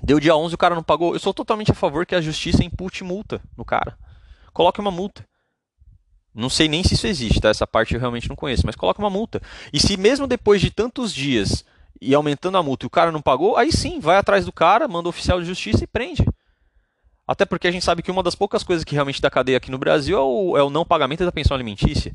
Deu 0.01 0.19
dia 0.19 0.35
11 0.35 0.55
o 0.55 0.57
cara 0.57 0.75
não 0.75 0.83
pagou. 0.83 1.13
Eu 1.13 1.19
sou 1.19 1.33
totalmente 1.33 1.71
a 1.71 1.75
favor 1.75 2.05
que 2.05 2.15
a 2.15 2.21
justiça 2.21 2.63
impute 2.63 3.03
multa 3.03 3.41
no 3.55 3.63
cara. 3.63 3.97
Coloque 4.51 4.81
uma 4.81 4.91
multa. 4.91 5.25
Não 6.35 6.49
sei 6.49 6.67
nem 6.67 6.83
se 6.83 6.95
isso 6.95 7.07
existe, 7.07 7.39
tá? 7.39 7.49
Essa 7.49 7.67
parte 7.67 7.93
eu 7.93 7.99
realmente 7.99 8.27
não 8.27 8.35
conheço, 8.35 8.63
mas 8.65 8.75
coloque 8.75 8.99
uma 8.99 9.09
multa. 9.09 9.41
E 9.71 9.79
se 9.79 9.95
mesmo 9.95 10.27
depois 10.27 10.59
de 10.59 10.71
tantos 10.71 11.13
dias 11.13 11.63
e 12.03 12.13
aumentando 12.13 12.57
a 12.57 12.63
multa 12.63 12.86
e 12.86 12.88
o 12.88 12.89
cara 12.89 13.12
não 13.12 13.22
pagou, 13.22 13.57
aí 13.57 13.72
sim, 13.72 14.00
vai 14.00 14.17
atrás 14.17 14.45
do 14.45 14.51
cara, 14.51 14.88
manda 14.88 15.07
o 15.07 15.10
oficial 15.10 15.39
de 15.39 15.48
justiça 15.48 15.83
e 15.83 15.88
prende. 15.88 16.25
Até 17.27 17.45
porque 17.45 17.67
a 17.67 17.72
gente 17.72 17.86
sabe 17.86 18.03
que 18.03 18.12
uma 18.12 18.22
das 18.22 18.36
poucas 18.36 18.63
coisas 18.63 18.83
que 18.83 18.93
realmente 18.93 19.22
dá 19.22 19.29
cadeia 19.29 19.57
aqui 19.57 19.72
no 19.72 19.77
Brasil 19.77 20.17
é 20.17 20.22
o, 20.22 20.57
é 20.57 20.63
o 20.63 20.69
não 20.69 20.86
pagamento 20.86 21.24
da 21.24 21.31
pensão 21.31 21.55
alimentícia. 21.55 22.13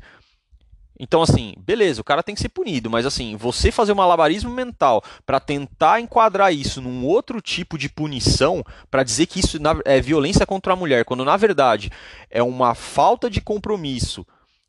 Então, 0.99 1.21
assim, 1.21 1.53
beleza, 1.57 2.01
o 2.01 2.03
cara 2.03 2.21
tem 2.21 2.35
que 2.35 2.41
ser 2.41 2.49
punido, 2.49 2.89
mas 2.89 3.05
assim, 3.05 3.37
você 3.37 3.71
fazer 3.71 3.93
um 3.93 3.95
malabarismo 3.95 4.51
mental 4.51 5.01
para 5.25 5.39
tentar 5.39 6.01
enquadrar 6.01 6.53
isso 6.53 6.81
num 6.81 7.05
outro 7.05 7.41
tipo 7.41 7.77
de 7.77 7.87
punição, 7.87 8.63
para 8.91 9.01
dizer 9.01 9.25
que 9.25 9.39
isso 9.39 9.57
é 9.85 10.01
violência 10.01 10.45
contra 10.45 10.73
a 10.73 10.75
mulher, 10.75 11.05
quando 11.05 11.23
na 11.23 11.37
verdade 11.37 11.89
é 12.29 12.43
uma 12.43 12.75
falta 12.75 13.29
de 13.29 13.39
compromisso, 13.39 14.27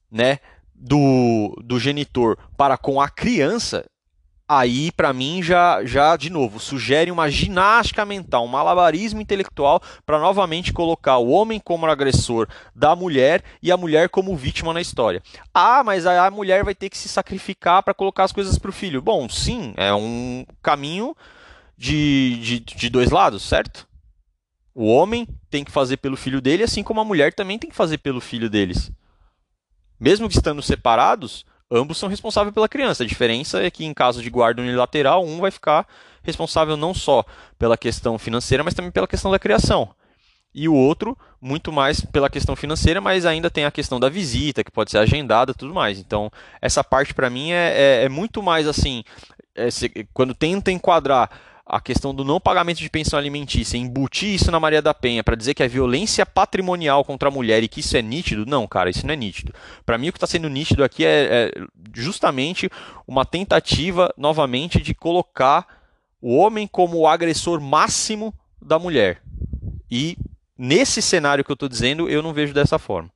né, 0.08 0.38
do, 0.72 1.52
do 1.64 1.80
genitor 1.80 2.38
para 2.56 2.78
com 2.78 3.00
a 3.00 3.08
criança, 3.08 3.84
aí 4.52 4.90
para 4.90 5.12
mim 5.12 5.40
já, 5.40 5.84
já 5.84 6.16
de 6.16 6.28
novo 6.28 6.58
sugere 6.58 7.12
uma 7.12 7.30
ginástica 7.30 8.04
mental, 8.04 8.44
um 8.44 8.48
malabarismo 8.48 9.20
intelectual 9.20 9.80
para 10.04 10.18
novamente 10.18 10.72
colocar 10.72 11.18
o 11.18 11.28
homem 11.28 11.60
como 11.60 11.86
agressor 11.86 12.48
da 12.74 12.96
mulher 12.96 13.44
e 13.62 13.70
a 13.70 13.76
mulher 13.76 14.08
como 14.08 14.36
vítima 14.36 14.74
na 14.74 14.80
história. 14.80 15.22
Ah, 15.54 15.84
mas 15.84 16.04
a 16.04 16.28
mulher 16.32 16.64
vai 16.64 16.74
ter 16.74 16.90
que 16.90 16.98
se 16.98 17.08
sacrificar 17.08 17.84
para 17.84 17.94
colocar 17.94 18.24
as 18.24 18.32
coisas 18.32 18.58
para 18.58 18.70
o 18.70 18.72
filho. 18.72 19.00
Bom, 19.00 19.28
sim, 19.28 19.72
é 19.76 19.94
um 19.94 20.44
caminho 20.60 21.16
de, 21.78 22.36
de, 22.42 22.58
de 22.58 22.90
dois 22.90 23.10
lados, 23.10 23.44
certo? 23.44 23.86
O 24.74 24.86
homem 24.86 25.28
tem 25.48 25.62
que 25.62 25.70
fazer 25.70 25.98
pelo 25.98 26.16
filho 26.16 26.40
dele, 26.40 26.64
assim 26.64 26.82
como 26.82 27.00
a 27.00 27.04
mulher 27.04 27.32
também 27.32 27.56
tem 27.56 27.70
que 27.70 27.76
fazer 27.76 27.98
pelo 27.98 28.20
filho 28.20 28.50
deles. 28.50 28.90
Mesmo 30.00 30.28
que 30.28 30.34
estando 30.34 30.60
separados, 30.60 31.46
ambos 31.70 31.98
são 31.98 32.08
responsáveis 32.08 32.52
pela 32.52 32.68
criança. 32.68 33.04
A 33.04 33.06
diferença 33.06 33.62
é 33.62 33.70
que, 33.70 33.84
em 33.84 33.94
caso 33.94 34.22
de 34.22 34.30
guarda 34.30 34.62
unilateral, 34.62 35.24
um 35.24 35.38
vai 35.40 35.50
ficar 35.50 35.86
responsável 36.22 36.76
não 36.76 36.92
só 36.92 37.24
pela 37.58 37.76
questão 37.78 38.18
financeira, 38.18 38.64
mas 38.64 38.74
também 38.74 38.90
pela 38.90 39.06
questão 39.06 39.30
da 39.30 39.38
criação. 39.38 39.94
E 40.52 40.68
o 40.68 40.74
outro, 40.74 41.16
muito 41.40 41.70
mais 41.70 42.00
pela 42.00 42.28
questão 42.28 42.56
financeira, 42.56 43.00
mas 43.00 43.24
ainda 43.24 43.48
tem 43.48 43.64
a 43.64 43.70
questão 43.70 44.00
da 44.00 44.08
visita, 44.08 44.64
que 44.64 44.70
pode 44.70 44.90
ser 44.90 44.98
agendada 44.98 45.54
tudo 45.54 45.72
mais. 45.72 45.98
Então, 45.98 46.30
essa 46.60 46.82
parte 46.82 47.14
para 47.14 47.30
mim 47.30 47.52
é, 47.52 48.00
é, 48.00 48.04
é, 48.04 48.08
muito 48.08 48.42
mais 48.42 48.66
assim. 48.66 49.04
É, 49.54 49.70
se, 49.70 49.88
quando 50.12 50.34
tenta 50.34 50.72
enquadrar 50.72 51.30
a 51.70 51.80
questão 51.80 52.12
do 52.12 52.24
não 52.24 52.40
pagamento 52.40 52.78
de 52.78 52.90
pensão 52.90 53.16
alimentícia, 53.16 53.78
embutir 53.78 54.34
isso 54.34 54.50
na 54.50 54.58
Maria 54.58 54.82
da 54.82 54.92
Penha 54.92 55.22
para 55.22 55.36
dizer 55.36 55.54
que 55.54 55.62
é 55.62 55.68
violência 55.68 56.26
patrimonial 56.26 57.04
contra 57.04 57.28
a 57.28 57.32
mulher 57.32 57.62
e 57.62 57.68
que 57.68 57.78
isso 57.78 57.96
é 57.96 58.02
nítido, 58.02 58.44
não, 58.44 58.66
cara, 58.66 58.90
isso 58.90 59.06
não 59.06 59.14
é 59.14 59.16
nítido. 59.16 59.54
Para 59.86 59.96
mim, 59.96 60.08
o 60.08 60.12
que 60.12 60.16
está 60.16 60.26
sendo 60.26 60.48
nítido 60.48 60.82
aqui 60.82 61.04
é, 61.04 61.28
é, 61.30 61.52
justamente 61.94 62.68
uma 63.06 63.24
tentativa, 63.24 64.12
novamente, 64.16 64.82
de 64.82 64.92
colocar 64.92 65.64
o 66.20 66.36
homem 66.36 66.66
como 66.66 66.98
o 66.98 67.06
agressor 67.06 67.60
máximo 67.60 68.34
da 68.60 68.76
mulher. 68.76 69.22
E 69.88 70.18
nesse 70.58 71.00
cenário 71.00 71.44
que 71.44 71.52
eu 71.52 71.54
estou 71.54 71.68
dizendo, 71.68 72.08
eu 72.08 72.20
não 72.20 72.34
vejo 72.34 72.52
dessa 72.52 72.80
forma. 72.80 73.10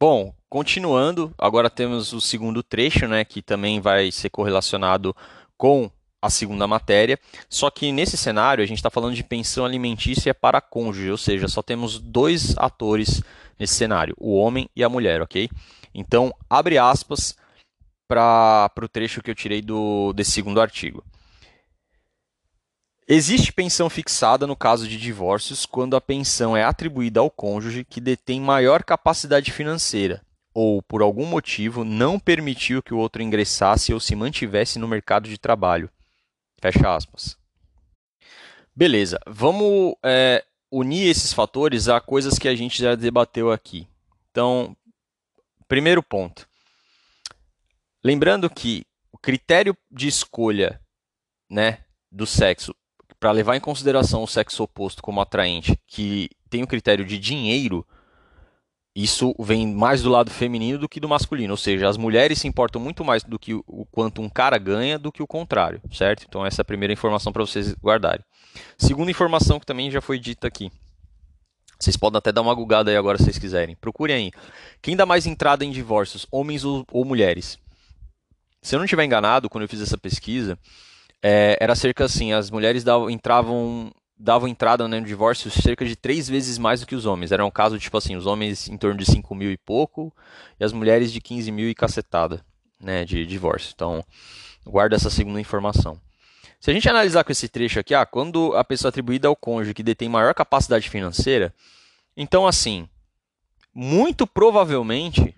Bom, 0.00 0.34
continuando, 0.48 1.34
agora 1.36 1.68
temos 1.68 2.14
o 2.14 2.20
segundo 2.20 2.62
trecho, 2.62 3.06
né, 3.06 3.24
que 3.26 3.42
também 3.42 3.78
vai 3.78 4.10
ser 4.10 4.30
correlacionado 4.30 5.14
com 5.56 5.90
a 6.20 6.30
segunda 6.30 6.66
matéria. 6.66 7.18
Só 7.48 7.70
que 7.70 7.92
nesse 7.92 8.16
cenário 8.16 8.62
a 8.62 8.66
gente 8.66 8.78
está 8.78 8.90
falando 8.90 9.14
de 9.14 9.24
pensão 9.24 9.64
alimentícia 9.64 10.34
para 10.34 10.60
cônjuge, 10.60 11.10
ou 11.10 11.18
seja, 11.18 11.48
só 11.48 11.62
temos 11.62 11.98
dois 11.98 12.56
atores 12.58 13.22
nesse 13.58 13.74
cenário, 13.74 14.14
o 14.18 14.36
homem 14.36 14.68
e 14.76 14.84
a 14.84 14.88
mulher, 14.88 15.22
ok? 15.22 15.48
Então, 15.94 16.34
abre 16.48 16.76
aspas 16.76 17.34
para 18.06 18.70
o 18.82 18.88
trecho 18.88 19.22
que 19.22 19.30
eu 19.30 19.34
tirei 19.34 19.62
do, 19.62 20.12
desse 20.12 20.32
segundo 20.32 20.60
artigo. 20.60 21.02
Existe 23.08 23.52
pensão 23.52 23.88
fixada 23.88 24.46
no 24.46 24.56
caso 24.56 24.88
de 24.88 24.98
divórcios 24.98 25.64
quando 25.64 25.94
a 25.94 26.00
pensão 26.00 26.56
é 26.56 26.64
atribuída 26.64 27.20
ao 27.20 27.30
cônjuge 27.30 27.84
que 27.84 28.00
detém 28.00 28.40
maior 28.40 28.82
capacidade 28.82 29.52
financeira, 29.52 30.20
ou, 30.56 30.80
por 30.80 31.02
algum 31.02 31.26
motivo, 31.26 31.84
não 31.84 32.18
permitiu 32.18 32.82
que 32.82 32.94
o 32.94 32.96
outro 32.96 33.22
ingressasse 33.22 33.92
ou 33.92 34.00
se 34.00 34.16
mantivesse 34.16 34.78
no 34.78 34.88
mercado 34.88 35.28
de 35.28 35.36
trabalho. 35.36 35.90
Fecha 36.62 36.96
aspas. 36.96 37.36
Beleza, 38.74 39.20
vamos 39.26 39.94
é, 40.02 40.42
unir 40.70 41.08
esses 41.08 41.30
fatores 41.30 41.88
a 41.90 42.00
coisas 42.00 42.38
que 42.38 42.48
a 42.48 42.56
gente 42.56 42.80
já 42.80 42.94
debateu 42.94 43.52
aqui. 43.52 43.86
Então, 44.30 44.74
primeiro 45.68 46.02
ponto. 46.02 46.48
Lembrando 48.02 48.48
que 48.48 48.86
o 49.12 49.18
critério 49.18 49.76
de 49.90 50.08
escolha 50.08 50.80
né, 51.50 51.80
do 52.10 52.26
sexo, 52.26 52.74
para 53.20 53.30
levar 53.30 53.56
em 53.56 53.60
consideração 53.60 54.22
o 54.22 54.26
sexo 54.26 54.62
oposto 54.62 55.02
como 55.02 55.20
atraente, 55.20 55.78
que 55.86 56.30
tem 56.48 56.62
o 56.62 56.66
critério 56.66 57.04
de 57.04 57.18
dinheiro, 57.18 57.86
isso 58.96 59.34
vem 59.38 59.74
mais 59.74 60.00
do 60.00 60.08
lado 60.08 60.30
feminino 60.30 60.78
do 60.78 60.88
que 60.88 60.98
do 60.98 61.06
masculino, 61.06 61.52
ou 61.52 61.56
seja, 61.58 61.86
as 61.86 61.98
mulheres 61.98 62.38
se 62.38 62.48
importam 62.48 62.80
muito 62.80 63.04
mais 63.04 63.22
do 63.22 63.38
que 63.38 63.52
o 63.52 63.86
quanto 63.90 64.22
um 64.22 64.28
cara 64.28 64.56
ganha 64.56 64.98
do 64.98 65.12
que 65.12 65.22
o 65.22 65.26
contrário, 65.26 65.82
certo? 65.92 66.24
Então 66.26 66.46
essa 66.46 66.62
é 66.62 66.64
a 66.64 66.64
primeira 66.64 66.94
informação 66.94 67.30
para 67.30 67.44
vocês 67.44 67.74
guardarem. 67.74 68.24
Segunda 68.78 69.10
informação 69.10 69.60
que 69.60 69.66
também 69.66 69.90
já 69.90 70.00
foi 70.00 70.18
dita 70.18 70.48
aqui. 70.48 70.72
Vocês 71.78 71.94
podem 71.94 72.16
até 72.16 72.32
dar 72.32 72.40
uma 72.40 72.54
gugada 72.54 72.90
aí 72.90 72.96
agora 72.96 73.18
se 73.18 73.24
vocês 73.24 73.38
quiserem. 73.38 73.76
Procurem 73.76 74.16
aí. 74.16 74.32
Quem 74.80 74.96
dá 74.96 75.04
mais 75.04 75.26
entrada 75.26 75.62
em 75.62 75.70
divórcios, 75.70 76.26
homens 76.32 76.64
ou, 76.64 76.86
ou 76.90 77.04
mulheres? 77.04 77.58
Se 78.62 78.74
eu 78.74 78.78
não 78.78 78.86
estiver 78.86 79.04
enganado, 79.04 79.50
quando 79.50 79.64
eu 79.64 79.68
fiz 79.68 79.82
essa 79.82 79.98
pesquisa, 79.98 80.58
é, 81.22 81.58
era 81.60 81.74
cerca 81.74 82.06
assim, 82.06 82.32
as 82.32 82.50
mulheres 82.50 82.82
davam, 82.82 83.10
entravam 83.10 83.92
davam 84.18 84.48
entrada 84.48 84.88
no 84.88 85.00
divórcio 85.02 85.50
cerca 85.50 85.84
de 85.84 85.94
três 85.94 86.28
vezes 86.28 86.56
mais 86.56 86.80
do 86.80 86.86
que 86.86 86.94
os 86.94 87.04
homens. 87.04 87.32
Era 87.32 87.44
um 87.44 87.50
caso, 87.50 87.78
tipo 87.78 87.96
assim, 87.96 88.16
os 88.16 88.26
homens 88.26 88.68
em 88.68 88.76
torno 88.76 88.98
de 88.98 89.04
5 89.04 89.34
mil 89.34 89.50
e 89.50 89.56
pouco, 89.56 90.12
e 90.58 90.64
as 90.64 90.72
mulheres 90.72 91.12
de 91.12 91.20
15 91.20 91.52
mil 91.52 91.68
e 91.68 91.74
cacetada, 91.74 92.44
né, 92.80 93.04
de 93.04 93.26
divórcio. 93.26 93.72
Então, 93.74 94.04
guarda 94.64 94.96
essa 94.96 95.10
segunda 95.10 95.40
informação. 95.40 96.00
Se 96.58 96.70
a 96.70 96.74
gente 96.74 96.88
analisar 96.88 97.22
com 97.22 97.32
esse 97.32 97.48
trecho 97.48 97.78
aqui, 97.78 97.94
ah, 97.94 98.06
quando 98.06 98.56
a 98.56 98.64
pessoa 98.64 98.88
atribuída 98.88 99.28
ao 99.28 99.36
cônjuge 99.36 99.74
que 99.74 99.82
detém 99.82 100.08
maior 100.08 100.34
capacidade 100.34 100.88
financeira, 100.88 101.54
então 102.16 102.46
assim, 102.46 102.88
muito 103.74 104.26
provavelmente, 104.26 105.34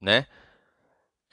né, 0.00 0.26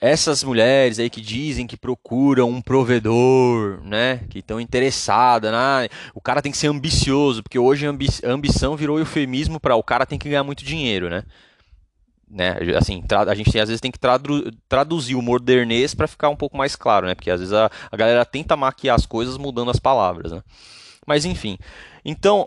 essas 0.00 0.44
mulheres 0.44 0.98
aí 0.98 1.10
que 1.10 1.20
dizem 1.20 1.66
que 1.66 1.76
procuram 1.76 2.48
um 2.48 2.62
provedor, 2.62 3.80
né, 3.82 4.18
que 4.30 4.38
estão 4.38 4.60
interessadas, 4.60 5.50
né, 5.50 5.88
o 6.14 6.20
cara 6.20 6.40
tem 6.40 6.52
que 6.52 6.58
ser 6.58 6.68
ambicioso, 6.68 7.42
porque 7.42 7.58
hoje 7.58 7.86
a, 7.86 7.90
ambi 7.90 8.08
ambição 8.24 8.76
virou 8.76 8.98
eufemismo 8.98 9.58
para 9.58 9.74
o 9.74 9.82
cara 9.82 10.06
tem 10.06 10.18
que 10.18 10.28
ganhar 10.28 10.44
muito 10.44 10.64
dinheiro, 10.64 11.10
né? 11.10 11.24
Né, 12.30 12.58
assim, 12.76 13.02
a 13.26 13.34
gente 13.34 13.58
às 13.58 13.70
vezes 13.70 13.80
tem 13.80 13.90
que 13.90 13.98
tradu 13.98 14.52
traduzir 14.68 15.14
o 15.14 15.22
modernês 15.22 15.94
para 15.94 16.06
ficar 16.06 16.28
um 16.28 16.36
pouco 16.36 16.58
mais 16.58 16.76
claro, 16.76 17.06
né? 17.06 17.14
Porque 17.14 17.30
às 17.30 17.40
vezes 17.40 17.54
a, 17.54 17.70
a 17.90 17.96
galera 17.96 18.22
tenta 18.22 18.54
maquiar 18.54 18.96
as 18.96 19.06
coisas 19.06 19.38
mudando 19.38 19.70
as 19.70 19.80
palavras, 19.80 20.32
né? 20.32 20.42
Mas 21.06 21.24
enfim. 21.24 21.56
Então, 22.04 22.46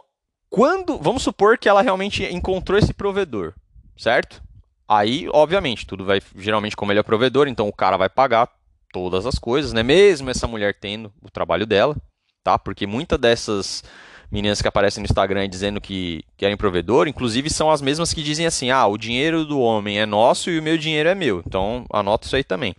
quando, 0.52 1.00
vamos 1.00 1.24
supor 1.24 1.58
que 1.58 1.68
ela 1.68 1.82
realmente 1.82 2.24
encontrou 2.26 2.78
esse 2.78 2.94
provedor, 2.94 3.56
certo? 3.98 4.44
Aí, 4.92 5.26
obviamente, 5.32 5.88
tudo 5.88 6.04
vai. 6.04 6.22
Geralmente, 6.36 6.76
como 6.76 6.92
ele 6.92 7.00
é 7.00 7.04
provedor, 7.04 7.48
então 7.48 7.66
o 7.66 7.72
cara 7.72 7.96
vai 7.96 8.10
pagar 8.10 8.50
todas 8.92 9.26
as 9.26 9.40
coisas, 9.40 9.72
né? 9.72 9.82
Mesmo 9.82 10.30
essa 10.30 10.46
mulher 10.46 10.76
tendo 10.78 11.10
o 11.22 11.32
trabalho 11.32 11.66
dela, 11.66 11.96
tá? 12.44 12.60
Porque 12.60 12.86
muitas 12.86 13.18
dessas 13.18 13.86
meninas 14.30 14.62
que 14.62 14.68
aparecem 14.68 15.02
no 15.02 15.06
Instagram 15.06 15.48
dizendo 15.48 15.80
que 15.80 16.26
querem 16.36 16.58
provedor, 16.58 17.08
inclusive 17.08 17.50
são 17.50 17.72
as 17.72 17.82
mesmas 17.82 18.14
que 18.14 18.22
dizem 18.22 18.46
assim: 18.46 18.70
ah, 18.70 18.86
o 18.86 18.98
dinheiro 18.98 19.46
do 19.46 19.62
homem 19.62 19.98
é 19.98 20.06
nosso 20.06 20.50
e 20.50 20.60
o 20.60 20.62
meu 20.62 20.78
dinheiro 20.78 21.08
é 21.08 21.16
meu. 21.16 21.42
Então, 21.48 21.86
anota 21.90 22.28
isso 22.28 22.36
aí 22.36 22.44
também. 22.44 22.76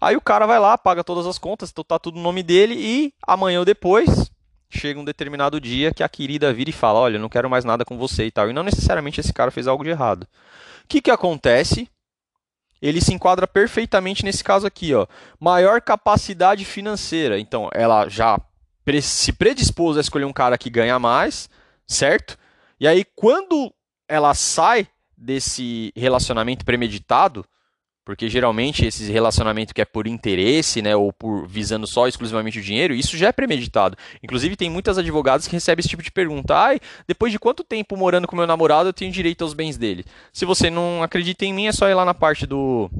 Aí 0.00 0.16
o 0.16 0.20
cara 0.20 0.46
vai 0.46 0.60
lá, 0.60 0.78
paga 0.78 1.02
todas 1.02 1.26
as 1.26 1.36
contas, 1.36 1.70
então 1.72 1.82
tá 1.82 1.98
tudo 1.98 2.14
no 2.14 2.22
nome 2.22 2.44
dele 2.44 2.74
e 2.76 3.12
amanhã 3.26 3.58
ou 3.58 3.64
depois 3.64 4.30
chega 4.70 5.00
um 5.00 5.04
determinado 5.04 5.60
dia 5.60 5.92
que 5.92 6.04
a 6.04 6.08
querida 6.08 6.52
vira 6.52 6.70
e 6.70 6.72
fala: 6.72 7.00
Olha, 7.00 7.18
não 7.18 7.28
quero 7.28 7.50
mais 7.50 7.64
nada 7.64 7.84
com 7.84 7.98
você 7.98 8.26
e 8.26 8.30
tal. 8.30 8.48
E 8.48 8.52
não 8.52 8.62
necessariamente 8.62 9.18
esse 9.18 9.32
cara 9.32 9.50
fez 9.50 9.66
algo 9.66 9.82
de 9.82 9.90
errado 9.90 10.28
que, 10.90 11.00
que 11.00 11.10
acontece? 11.10 11.88
Ele 12.82 13.00
se 13.00 13.14
enquadra 13.14 13.46
perfeitamente 13.46 14.24
nesse 14.24 14.42
caso 14.42 14.66
aqui, 14.66 14.92
ó. 14.92 15.06
Maior 15.38 15.80
capacidade 15.80 16.64
financeira. 16.64 17.38
Então, 17.38 17.70
ela 17.72 18.08
já 18.08 18.38
se 19.00 19.32
predispôs 19.32 19.96
a 19.96 20.00
escolher 20.00 20.24
um 20.24 20.32
cara 20.32 20.58
que 20.58 20.68
ganha 20.68 20.98
mais, 20.98 21.48
certo? 21.86 22.36
E 22.80 22.88
aí, 22.88 23.04
quando 23.14 23.72
ela 24.08 24.34
sai 24.34 24.88
desse 25.16 25.92
relacionamento 25.94 26.64
premeditado, 26.64 27.46
porque 28.10 28.28
geralmente 28.28 28.84
esse 28.84 29.08
relacionamento 29.12 29.72
que 29.72 29.80
é 29.80 29.84
por 29.84 30.04
interesse, 30.08 30.82
né, 30.82 30.96
ou 30.96 31.12
por 31.12 31.46
visando 31.46 31.86
só 31.86 32.08
exclusivamente 32.08 32.58
o 32.58 32.62
dinheiro, 32.62 32.92
isso 32.92 33.16
já 33.16 33.28
é 33.28 33.32
premeditado. 33.32 33.96
Inclusive 34.20 34.56
tem 34.56 34.68
muitas 34.68 34.98
advogadas 34.98 35.46
que 35.46 35.52
recebem 35.52 35.78
esse 35.78 35.88
tipo 35.88 36.02
de 36.02 36.10
pergunta: 36.10 36.56
"Ai, 36.56 36.80
depois 37.06 37.30
de 37.30 37.38
quanto 37.38 37.62
tempo 37.62 37.96
morando 37.96 38.26
com 38.26 38.34
meu 38.34 38.48
namorado 38.48 38.88
eu 38.88 38.92
tenho 38.92 39.12
direito 39.12 39.44
aos 39.44 39.54
bens 39.54 39.76
dele?". 39.76 40.04
Se 40.32 40.44
você 40.44 40.68
não 40.68 41.04
acredita 41.04 41.44
em 41.44 41.54
mim, 41.54 41.68
é 41.68 41.72
só 41.72 41.88
ir 41.88 41.94
lá 41.94 42.04
na 42.04 42.12
parte 42.12 42.46
do 42.46 42.90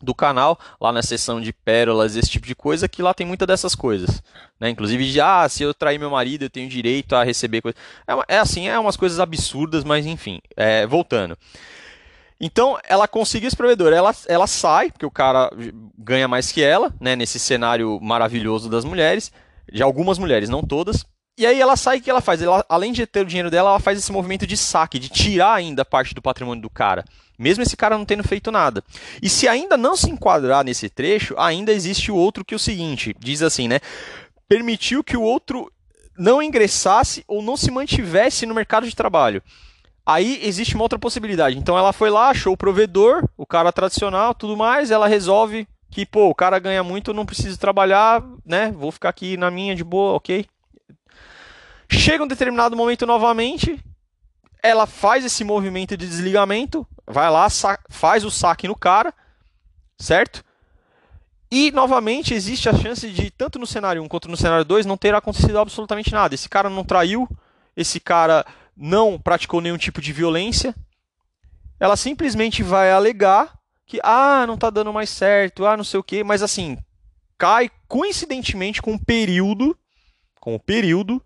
do 0.00 0.14
canal, 0.14 0.56
lá 0.80 0.92
na 0.92 1.02
seção 1.02 1.40
de 1.40 1.52
pérolas, 1.52 2.14
esse 2.14 2.30
tipo 2.30 2.46
de 2.46 2.54
coisa, 2.54 2.88
que 2.88 3.02
lá 3.02 3.12
tem 3.12 3.26
muitas 3.26 3.48
dessas 3.48 3.74
coisas. 3.74 4.22
Né? 4.60 4.70
Inclusive, 4.70 5.10
de, 5.10 5.20
ah, 5.20 5.48
se 5.48 5.64
eu 5.64 5.74
trair 5.74 5.98
meu 5.98 6.10
marido, 6.10 6.44
eu 6.44 6.50
tenho 6.50 6.68
direito 6.68 7.16
a 7.16 7.24
receber 7.24 7.60
coisa. 7.60 7.76
É, 8.06 8.36
é 8.36 8.38
assim, 8.38 8.68
é 8.68 8.78
umas 8.78 8.96
coisas 8.96 9.18
absurdas, 9.18 9.82
mas 9.82 10.06
enfim, 10.06 10.38
é, 10.56 10.86
voltando. 10.86 11.36
Então, 12.40 12.78
ela 12.84 13.08
conseguiu 13.08 13.48
esse 13.48 13.56
provedor, 13.56 13.92
ela, 13.92 14.14
ela 14.28 14.46
sai, 14.46 14.90
porque 14.90 15.06
o 15.06 15.10
cara 15.10 15.50
ganha 15.98 16.28
mais 16.28 16.52
que 16.52 16.62
ela, 16.62 16.94
né, 17.00 17.16
nesse 17.16 17.38
cenário 17.38 17.98
maravilhoso 18.00 18.70
das 18.70 18.84
mulheres, 18.84 19.32
de 19.72 19.82
algumas 19.82 20.18
mulheres, 20.18 20.48
não 20.48 20.62
todas. 20.62 21.04
E 21.36 21.46
aí 21.46 21.60
ela 21.60 21.76
sai, 21.76 21.98
o 21.98 22.02
que 22.02 22.10
ela 22.10 22.20
faz? 22.20 22.40
Ela, 22.40 22.64
além 22.68 22.92
de 22.92 23.06
ter 23.06 23.22
o 23.22 23.26
dinheiro 23.26 23.50
dela, 23.50 23.70
ela 23.70 23.80
faz 23.80 23.98
esse 23.98 24.12
movimento 24.12 24.46
de 24.46 24.56
saque, 24.56 24.98
de 24.98 25.08
tirar 25.08 25.54
ainda 25.54 25.84
parte 25.84 26.14
do 26.14 26.22
patrimônio 26.22 26.62
do 26.62 26.70
cara 26.70 27.04
mesmo 27.38 27.62
esse 27.62 27.76
cara 27.76 27.96
não 27.96 28.04
tendo 28.04 28.24
feito 28.24 28.50
nada. 28.50 28.82
E 29.22 29.28
se 29.28 29.46
ainda 29.46 29.76
não 29.76 29.96
se 29.96 30.10
enquadrar 30.10 30.64
nesse 30.64 30.90
trecho, 30.90 31.34
ainda 31.38 31.72
existe 31.72 32.10
o 32.10 32.16
outro 32.16 32.44
que 32.44 32.52
é 32.52 32.56
o 32.56 32.58
seguinte, 32.58 33.14
diz 33.18 33.42
assim, 33.42 33.68
né? 33.68 33.78
Permitiu 34.48 35.04
que 35.04 35.16
o 35.16 35.22
outro 35.22 35.70
não 36.18 36.42
ingressasse 36.42 37.22
ou 37.28 37.40
não 37.40 37.56
se 37.56 37.70
mantivesse 37.70 38.44
no 38.44 38.54
mercado 38.54 38.88
de 38.88 38.96
trabalho. 38.96 39.40
Aí 40.08 40.40
existe 40.42 40.74
uma 40.74 40.84
outra 40.84 40.98
possibilidade. 40.98 41.58
Então 41.58 41.76
ela 41.76 41.92
foi 41.92 42.08
lá, 42.08 42.30
achou 42.30 42.54
o 42.54 42.56
provedor, 42.56 43.28
o 43.36 43.44
cara 43.44 43.70
tradicional, 43.70 44.34
tudo 44.34 44.56
mais, 44.56 44.90
ela 44.90 45.06
resolve 45.06 45.68
que, 45.90 46.06
pô, 46.06 46.30
o 46.30 46.34
cara 46.34 46.58
ganha 46.58 46.82
muito, 46.82 47.12
não 47.12 47.26
preciso 47.26 47.58
trabalhar, 47.58 48.24
né? 48.42 48.72
Vou 48.72 48.90
ficar 48.90 49.10
aqui 49.10 49.36
na 49.36 49.50
minha 49.50 49.76
de 49.76 49.84
boa, 49.84 50.14
ok? 50.14 50.46
Chega 51.90 52.24
um 52.24 52.26
determinado 52.26 52.74
momento 52.74 53.04
novamente, 53.04 53.78
ela 54.62 54.86
faz 54.86 55.26
esse 55.26 55.44
movimento 55.44 55.94
de 55.94 56.08
desligamento, 56.08 56.86
vai 57.06 57.30
lá, 57.30 57.46
faz 57.90 58.24
o 58.24 58.30
saque 58.30 58.66
no 58.66 58.74
cara, 58.74 59.12
certo? 59.98 60.42
E 61.50 61.70
novamente 61.70 62.32
existe 62.32 62.66
a 62.66 62.74
chance 62.74 63.10
de, 63.10 63.30
tanto 63.30 63.58
no 63.58 63.66
cenário 63.66 64.02
1 64.02 64.08
quanto 64.08 64.28
no 64.30 64.38
cenário 64.38 64.64
2, 64.64 64.86
não 64.86 64.96
ter 64.96 65.14
acontecido 65.14 65.58
absolutamente 65.58 66.14
nada. 66.14 66.34
Esse 66.34 66.48
cara 66.48 66.70
não 66.70 66.82
traiu, 66.82 67.28
esse 67.76 68.00
cara 68.00 68.46
não 68.78 69.18
praticou 69.18 69.60
nenhum 69.60 69.76
tipo 69.76 70.00
de 70.00 70.12
violência. 70.12 70.74
Ela 71.80 71.96
simplesmente 71.96 72.62
vai 72.62 72.92
alegar 72.92 73.58
que, 73.84 73.98
ah, 74.02 74.44
não 74.46 74.56
tá 74.56 74.70
dando 74.70 74.92
mais 74.92 75.10
certo, 75.10 75.66
ah, 75.66 75.76
não 75.76 75.84
sei 75.84 75.98
o 75.98 76.04
que, 76.04 76.22
mas 76.22 76.42
assim, 76.42 76.78
cai 77.36 77.70
coincidentemente 77.88 78.80
com 78.80 78.94
o 78.94 79.04
período, 79.04 79.76
com 80.40 80.54
o 80.54 80.60
período 80.60 81.24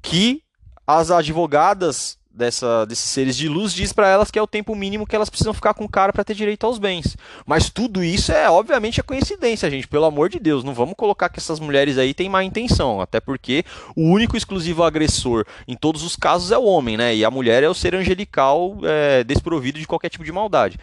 que 0.00 0.42
as 0.86 1.10
advogadas 1.10 2.18
dessa, 2.34 2.84
desses 2.84 3.08
seres 3.08 3.36
de 3.36 3.48
luz 3.48 3.72
diz 3.72 3.92
para 3.92 4.08
elas 4.08 4.30
que 4.30 4.38
é 4.38 4.42
o 4.42 4.46
tempo 4.46 4.74
mínimo 4.74 5.06
que 5.06 5.14
elas 5.14 5.30
precisam 5.30 5.54
ficar 5.54 5.72
com 5.72 5.84
o 5.84 5.88
cara 5.88 6.12
para 6.12 6.24
ter 6.24 6.34
direito 6.34 6.66
aos 6.66 6.78
bens. 6.78 7.16
Mas 7.46 7.70
tudo 7.70 8.02
isso 8.02 8.32
é 8.32 8.50
obviamente 8.50 9.00
a 9.00 9.04
coincidência, 9.04 9.70
gente. 9.70 9.86
Pelo 9.86 10.04
amor 10.04 10.28
de 10.28 10.40
Deus, 10.40 10.64
não 10.64 10.74
vamos 10.74 10.94
colocar 10.96 11.28
que 11.28 11.38
essas 11.38 11.60
mulheres 11.60 11.96
aí 11.96 12.12
têm 12.12 12.28
má 12.28 12.42
intenção, 12.42 13.00
até 13.00 13.20
porque 13.20 13.64
o 13.96 14.02
único 14.02 14.36
exclusivo 14.36 14.82
agressor 14.82 15.46
em 15.68 15.76
todos 15.76 16.02
os 16.02 16.16
casos 16.16 16.50
é 16.50 16.58
o 16.58 16.64
homem, 16.64 16.96
né? 16.96 17.14
E 17.14 17.24
a 17.24 17.30
mulher 17.30 17.62
é 17.62 17.68
o 17.68 17.74
ser 17.74 17.94
angelical 17.94 18.78
é, 18.82 19.22
desprovido 19.22 19.78
de 19.78 19.86
qualquer 19.86 20.08
tipo 20.08 20.24
de 20.24 20.32
maldade. 20.32 20.78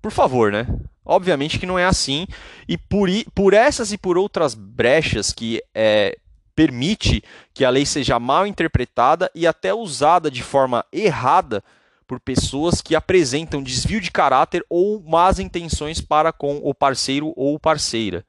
Por 0.00 0.10
favor, 0.10 0.50
né? 0.50 0.66
Obviamente 1.04 1.58
que 1.58 1.66
não 1.66 1.78
é 1.78 1.84
assim. 1.84 2.26
E 2.66 2.78
por, 2.78 3.08
por 3.34 3.52
essas 3.52 3.92
e 3.92 3.98
por 3.98 4.16
outras 4.16 4.54
brechas 4.54 5.32
que 5.32 5.62
é, 5.74 6.16
permite 6.54 7.22
que 7.54 7.64
a 7.64 7.70
lei 7.70 7.86
seja 7.86 8.18
mal 8.18 8.46
interpretada 8.46 9.30
e 9.34 9.46
até 9.46 9.72
usada 9.72 10.30
de 10.30 10.42
forma 10.42 10.84
errada 10.92 11.62
por 12.06 12.18
pessoas 12.18 12.80
que 12.80 12.96
apresentam 12.96 13.62
desvio 13.62 14.00
de 14.00 14.10
caráter 14.10 14.64
ou 14.68 15.00
más 15.02 15.38
intenções 15.38 16.00
para 16.00 16.32
com 16.32 16.60
o 16.62 16.74
parceiro 16.74 17.32
ou 17.36 17.58
parceira, 17.58 18.24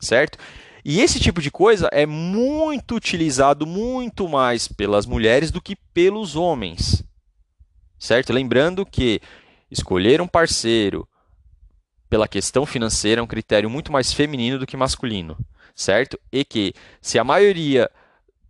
certo? 0.00 0.38
E 0.84 1.00
esse 1.00 1.20
tipo 1.20 1.40
de 1.40 1.50
coisa 1.50 1.88
é 1.92 2.06
muito 2.06 2.96
utilizado 2.96 3.66
muito 3.66 4.28
mais 4.28 4.66
pelas 4.66 5.06
mulheres 5.06 5.50
do 5.50 5.60
que 5.60 5.76
pelos 5.94 6.36
homens. 6.36 7.04
Certo? 7.98 8.32
Lembrando 8.32 8.84
que 8.86 9.20
escolher 9.70 10.20
um 10.22 10.26
parceiro 10.26 11.06
pela 12.08 12.26
questão 12.26 12.64
financeira 12.64 13.20
é 13.20 13.22
um 13.22 13.26
critério 13.26 13.68
muito 13.68 13.92
mais 13.92 14.12
feminino 14.12 14.58
do 14.58 14.66
que 14.66 14.76
masculino 14.76 15.36
certo? 15.80 16.18
E 16.30 16.44
que 16.44 16.74
se 17.00 17.18
a 17.18 17.24
maioria 17.24 17.90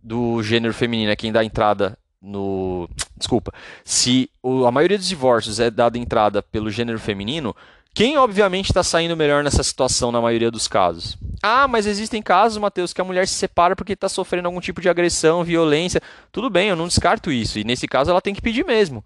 do 0.03 0.41
gênero 0.43 0.73
feminino 0.73 1.11
é 1.11 1.15
quem 1.15 1.31
dá 1.31 1.43
entrada 1.43 1.97
no. 2.21 2.89
Desculpa. 3.17 3.53
Se 3.83 4.29
a 4.65 4.71
maioria 4.71 4.97
dos 4.97 5.07
divórcios 5.07 5.59
é 5.59 5.69
dada 5.69 5.97
entrada 5.97 6.41
pelo 6.41 6.71
gênero 6.71 6.99
feminino, 6.99 7.55
quem 7.93 8.17
obviamente 8.17 8.69
está 8.69 8.83
saindo 8.83 9.17
melhor 9.17 9.43
nessa 9.43 9.63
situação 9.63 10.11
na 10.11 10.21
maioria 10.21 10.49
dos 10.49 10.67
casos? 10.67 11.17
Ah, 11.41 11.67
mas 11.67 11.85
existem 11.85 12.21
casos, 12.21 12.57
Matheus, 12.57 12.93
que 12.93 13.01
a 13.01 13.03
mulher 13.03 13.27
se 13.27 13.33
separa 13.33 13.75
porque 13.75 13.93
está 13.93 14.09
sofrendo 14.09 14.47
algum 14.47 14.59
tipo 14.59 14.81
de 14.81 14.89
agressão, 14.89 15.43
violência. 15.43 16.01
Tudo 16.31 16.49
bem, 16.49 16.69
eu 16.69 16.75
não 16.75 16.87
descarto 16.87 17.31
isso. 17.31 17.59
E 17.59 17.63
nesse 17.63 17.87
caso 17.87 18.11
ela 18.11 18.21
tem 18.21 18.33
que 18.33 18.41
pedir 18.41 18.65
mesmo. 18.65 19.03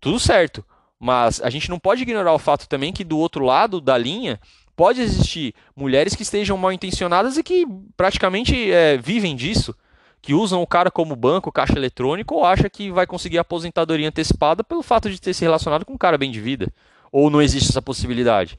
Tudo 0.00 0.18
certo. 0.18 0.64
Mas 0.98 1.42
a 1.42 1.50
gente 1.50 1.68
não 1.68 1.78
pode 1.78 2.02
ignorar 2.02 2.32
o 2.32 2.38
fato 2.38 2.68
também 2.68 2.92
que 2.92 3.04
do 3.04 3.18
outro 3.18 3.44
lado 3.44 3.80
da 3.80 3.98
linha 3.98 4.40
pode 4.76 5.00
existir 5.00 5.54
mulheres 5.74 6.14
que 6.14 6.22
estejam 6.22 6.56
mal 6.56 6.70
intencionadas 6.70 7.38
e 7.38 7.42
que 7.42 7.66
praticamente 7.96 8.70
é, 8.70 8.98
vivem 8.98 9.34
disso, 9.34 9.74
que 10.20 10.34
usam 10.34 10.62
o 10.62 10.66
cara 10.66 10.90
como 10.90 11.16
banco, 11.16 11.50
caixa 11.50 11.76
eletrônico, 11.76 12.34
ou 12.34 12.44
acha 12.44 12.68
que 12.68 12.90
vai 12.90 13.06
conseguir 13.06 13.38
aposentadoria 13.38 14.08
antecipada 14.08 14.62
pelo 14.62 14.82
fato 14.82 15.08
de 15.08 15.20
ter 15.20 15.32
se 15.32 15.44
relacionado 15.44 15.84
com 15.84 15.94
um 15.94 15.98
cara 15.98 16.18
bem 16.18 16.30
de 16.30 16.40
vida. 16.40 16.72
Ou 17.10 17.30
não 17.30 17.40
existe 17.40 17.70
essa 17.70 17.80
possibilidade? 17.80 18.58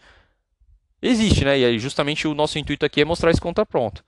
Existe, 1.01 1.45
né? 1.45 1.59
E 1.59 1.77
justamente 1.77 2.27
o 2.27 2.33
nosso 2.33 2.57
intuito 2.57 2.85
aqui 2.85 3.01
é 3.01 3.05
mostrar 3.05 3.29
esse 3.29 3.41
contraponto. 3.41 4.03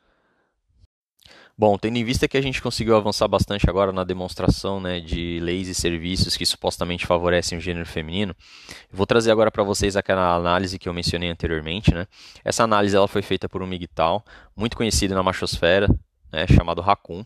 Bom, 1.59 1.77
tendo 1.77 1.97
em 1.97 2.05
vista 2.05 2.25
que 2.25 2.37
a 2.37 2.41
gente 2.41 2.61
conseguiu 2.61 2.95
avançar 2.95 3.27
bastante 3.27 3.69
agora 3.69 3.91
na 3.91 4.05
demonstração 4.05 4.79
né, 4.79 5.01
de 5.01 5.41
leis 5.41 5.67
e 5.67 5.75
serviços 5.75 6.37
que 6.37 6.45
supostamente 6.45 7.05
favorecem 7.05 7.57
o 7.57 7.61
gênero 7.61 7.85
feminino, 7.85 8.33
vou 8.89 9.05
trazer 9.05 9.29
agora 9.29 9.51
para 9.51 9.61
vocês 9.61 9.97
aquela 9.97 10.33
análise 10.33 10.79
que 10.79 10.87
eu 10.87 10.93
mencionei 10.93 11.29
anteriormente. 11.29 11.93
Né? 11.93 12.07
Essa 12.45 12.63
análise 12.63 12.95
ela 12.95 13.09
foi 13.09 13.21
feita 13.21 13.49
por 13.49 13.61
um 13.61 13.67
migtal 13.67 14.23
muito 14.55 14.77
conhecido 14.77 15.13
na 15.13 15.21
machosfera, 15.21 15.89
né, 16.31 16.47
chamado 16.47 16.79
Raccoon. 16.79 17.25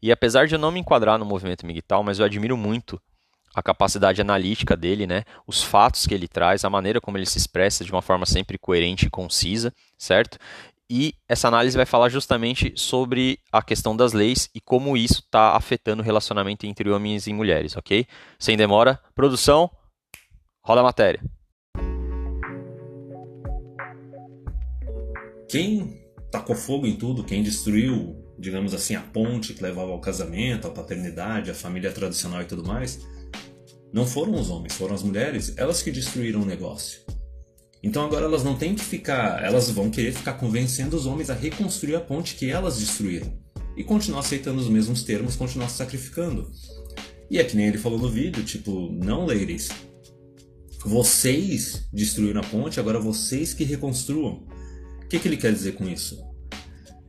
E 0.00 0.10
apesar 0.10 0.46
de 0.46 0.54
eu 0.54 0.58
não 0.58 0.72
me 0.72 0.80
enquadrar 0.80 1.18
no 1.18 1.26
movimento 1.26 1.66
migtal, 1.66 2.02
mas 2.02 2.18
eu 2.18 2.24
admiro 2.24 2.56
muito 2.56 2.98
a 3.54 3.62
capacidade 3.62 4.22
analítica 4.22 4.74
dele, 4.74 5.06
né, 5.06 5.22
os 5.46 5.62
fatos 5.62 6.06
que 6.06 6.14
ele 6.14 6.28
traz, 6.28 6.64
a 6.64 6.70
maneira 6.70 6.98
como 6.98 7.18
ele 7.18 7.26
se 7.26 7.36
expressa 7.36 7.84
de 7.84 7.92
uma 7.92 8.00
forma 8.00 8.24
sempre 8.24 8.56
coerente 8.56 9.04
e 9.04 9.10
concisa, 9.10 9.70
certo? 9.98 10.38
E 10.88 11.14
essa 11.28 11.48
análise 11.48 11.76
vai 11.76 11.84
falar 11.84 12.08
justamente 12.08 12.72
sobre 12.76 13.40
a 13.50 13.60
questão 13.60 13.96
das 13.96 14.12
leis 14.12 14.48
e 14.54 14.60
como 14.60 14.96
isso 14.96 15.20
está 15.20 15.56
afetando 15.56 16.00
o 16.00 16.04
relacionamento 16.04 16.64
entre 16.64 16.88
homens 16.90 17.26
e 17.26 17.32
mulheres, 17.32 17.76
ok? 17.76 18.06
Sem 18.38 18.56
demora, 18.56 19.00
produção, 19.12 19.68
roda 20.64 20.80
a 20.82 20.84
matéria. 20.84 21.20
Quem 25.48 26.06
tacou 26.30 26.54
fogo 26.54 26.86
em 26.86 26.96
tudo, 26.96 27.24
quem 27.24 27.42
destruiu, 27.42 28.16
digamos 28.38 28.72
assim, 28.72 28.94
a 28.94 29.02
ponte 29.02 29.54
que 29.54 29.62
levava 29.62 29.90
ao 29.90 30.00
casamento, 30.00 30.68
à 30.68 30.70
paternidade, 30.70 31.50
à 31.50 31.54
família 31.54 31.90
tradicional 31.90 32.42
e 32.42 32.46
tudo 32.46 32.64
mais, 32.64 33.00
não 33.92 34.06
foram 34.06 34.34
os 34.34 34.50
homens, 34.50 34.74
foram 34.74 34.94
as 34.94 35.02
mulheres, 35.02 35.56
elas 35.56 35.82
que 35.82 35.90
destruíram 35.90 36.42
o 36.42 36.46
negócio. 36.46 37.00
Então 37.86 38.04
agora 38.04 38.24
elas 38.24 38.42
não 38.42 38.56
têm 38.56 38.74
que 38.74 38.84
ficar, 38.84 39.44
elas 39.44 39.70
vão 39.70 39.88
querer 39.88 40.12
ficar 40.12 40.32
convencendo 40.32 40.96
os 40.96 41.06
homens 41.06 41.30
a 41.30 41.34
reconstruir 41.34 41.94
a 41.94 42.00
ponte 42.00 42.34
que 42.34 42.50
elas 42.50 42.80
destruíram 42.80 43.32
e 43.76 43.84
continuar 43.84 44.20
aceitando 44.20 44.60
os 44.60 44.68
mesmos 44.68 45.04
termos, 45.04 45.36
continuar 45.36 45.68
se 45.68 45.76
sacrificando. 45.76 46.50
E 47.30 47.38
é 47.38 47.44
que 47.44 47.56
nem 47.56 47.68
ele 47.68 47.78
falou 47.78 47.96
no 47.96 48.08
vídeo, 48.08 48.42
tipo, 48.42 48.90
não 48.90 49.24
ladies. 49.24 49.68
Vocês 50.84 51.86
destruíram 51.92 52.40
a 52.40 52.44
ponte, 52.44 52.80
agora 52.80 52.98
vocês 52.98 53.54
que 53.54 53.62
reconstruam. 53.62 54.44
O 55.04 55.08
que, 55.08 55.20
que 55.20 55.28
ele 55.28 55.36
quer 55.36 55.52
dizer 55.52 55.76
com 55.76 55.88
isso? 55.88 56.20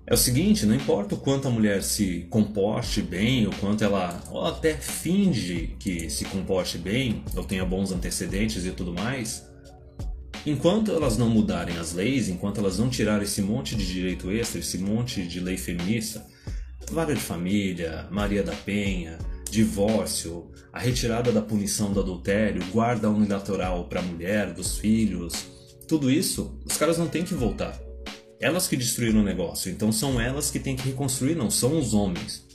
É 0.05 0.13
o 0.13 0.17
seguinte, 0.17 0.67
não 0.67 0.75
importa 0.75 1.15
o 1.15 1.17
quanto 1.17 1.47
a 1.47 1.51
mulher 1.51 1.81
se 1.81 2.27
comporte 2.29 3.01
bem, 3.01 3.47
o 3.47 3.55
quanto 3.55 3.83
ela 3.83 4.21
até 4.47 4.75
finge 4.75 5.75
que 5.79 6.07
se 6.07 6.25
comporte 6.25 6.77
bem, 6.77 7.23
ou 7.35 7.43
tenha 7.43 7.65
bons 7.65 7.91
antecedentes 7.91 8.63
e 8.63 8.71
tudo 8.71 8.93
mais, 8.93 9.47
Enquanto 10.47 10.93
elas 10.93 11.17
não 11.17 11.29
mudarem 11.29 11.75
as 11.77 11.91
leis, 11.91 12.29
enquanto 12.29 12.59
elas 12.59 12.79
não 12.79 12.89
tirarem 12.89 13.23
esse 13.23 13.41
monte 13.41 13.75
de 13.75 13.85
direito 13.85 14.31
extra, 14.31 14.61
esse 14.61 14.77
monte 14.77 15.27
de 15.27 15.41
lei 15.41 15.57
feminista, 15.57 16.25
vara 16.89 17.13
de 17.13 17.19
família, 17.19 18.07
Maria 18.09 18.41
da 18.41 18.55
Penha, 18.55 19.17
divórcio, 19.51 20.49
a 20.71 20.79
retirada 20.79 21.33
da 21.33 21.41
punição 21.41 21.91
do 21.91 21.99
adultério, 21.99 22.63
guarda 22.71 23.09
unilateral 23.09 23.89
para 23.89 23.99
a 23.99 24.03
mulher, 24.03 24.53
dos 24.53 24.77
filhos, 24.77 25.33
tudo 25.85 26.09
isso, 26.09 26.57
os 26.65 26.77
caras 26.77 26.97
não 26.97 27.09
têm 27.09 27.25
que 27.25 27.33
voltar. 27.33 27.77
Elas 28.39 28.69
que 28.69 28.77
destruíram 28.77 29.19
o 29.19 29.25
negócio, 29.25 29.69
então 29.69 29.91
são 29.91 30.17
elas 30.17 30.49
que 30.49 30.59
têm 30.59 30.77
que 30.77 30.87
reconstruir, 30.87 31.35
não 31.35 31.51
são 31.51 31.77
os 31.77 31.93
homens. 31.93 32.47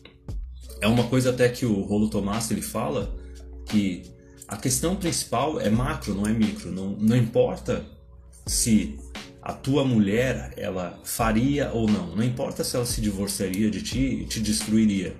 É 0.80 0.86
uma 0.86 1.04
coisa 1.08 1.28
até 1.28 1.46
que 1.50 1.66
o 1.66 1.82
Rolo 1.82 2.08
Tomás 2.08 2.50
ele 2.50 2.62
fala 2.62 3.14
que 3.66 4.10
a 4.48 4.56
questão 4.56 4.96
principal 4.96 5.60
é 5.60 5.70
macro, 5.70 6.14
não 6.14 6.26
é 6.26 6.32
micro. 6.32 6.70
Não, 6.70 6.90
não 6.90 7.16
importa 7.16 7.84
se 8.46 8.98
a 9.40 9.52
tua 9.52 9.84
mulher 9.84 10.52
ela 10.56 11.00
faria 11.04 11.70
ou 11.72 11.88
não. 11.88 12.14
Não 12.14 12.22
importa 12.22 12.62
se 12.62 12.76
ela 12.76 12.86
se 12.86 13.00
divorciaria 13.00 13.70
de 13.70 13.82
ti 13.82 14.22
e 14.22 14.24
te 14.24 14.40
destruiria 14.40 15.16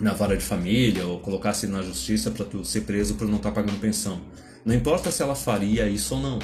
na 0.00 0.12
vara 0.12 0.36
de 0.36 0.42
família 0.42 1.06
ou 1.06 1.20
colocasse 1.20 1.66
na 1.66 1.82
justiça 1.82 2.30
para 2.30 2.44
tu 2.44 2.64
ser 2.64 2.82
preso 2.82 3.14
por 3.14 3.28
não 3.28 3.36
estar 3.36 3.50
tá 3.50 3.54
pagando 3.54 3.78
pensão. 3.78 4.20
Não 4.64 4.74
importa 4.74 5.10
se 5.10 5.22
ela 5.22 5.34
faria 5.34 5.88
isso 5.88 6.14
ou 6.14 6.20
não. 6.20 6.38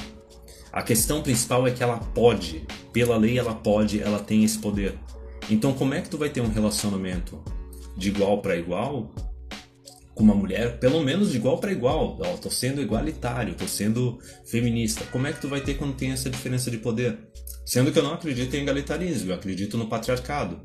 A 0.72 0.82
questão 0.82 1.22
principal 1.22 1.66
é 1.66 1.70
que 1.72 1.82
ela 1.82 1.98
pode, 1.98 2.64
pela 2.92 3.16
lei 3.16 3.38
ela 3.38 3.54
pode, 3.54 4.00
ela 4.00 4.20
tem 4.20 4.44
esse 4.44 4.58
poder. 4.58 4.96
Então 5.48 5.72
como 5.72 5.94
é 5.94 6.00
que 6.00 6.08
tu 6.08 6.18
vai 6.18 6.28
ter 6.28 6.40
um 6.40 6.52
relacionamento 6.52 7.42
de 7.96 8.08
igual 8.08 8.40
para 8.40 8.56
igual 8.56 9.10
com 10.20 10.24
uma 10.24 10.34
mulher, 10.34 10.78
pelo 10.78 11.02
menos 11.02 11.30
de 11.30 11.38
igual 11.38 11.58
para 11.58 11.72
igual. 11.72 12.18
Ó, 12.20 12.36
tô 12.36 12.50
sendo 12.50 12.82
igualitário, 12.82 13.54
tô 13.54 13.66
sendo 13.66 14.18
feminista. 14.44 15.02
Como 15.06 15.26
é 15.26 15.32
que 15.32 15.40
tu 15.40 15.48
vai 15.48 15.62
ter 15.62 15.78
quando 15.78 15.96
tem 15.96 16.12
essa 16.12 16.28
diferença 16.28 16.70
de 16.70 16.76
poder? 16.76 17.18
Sendo 17.64 17.90
que 17.90 17.98
eu 17.98 18.02
não 18.02 18.12
acredito 18.12 18.54
em 18.54 18.60
egalitarismo, 18.60 19.30
eu 19.30 19.34
acredito 19.34 19.78
no 19.78 19.88
patriarcado. 19.88 20.60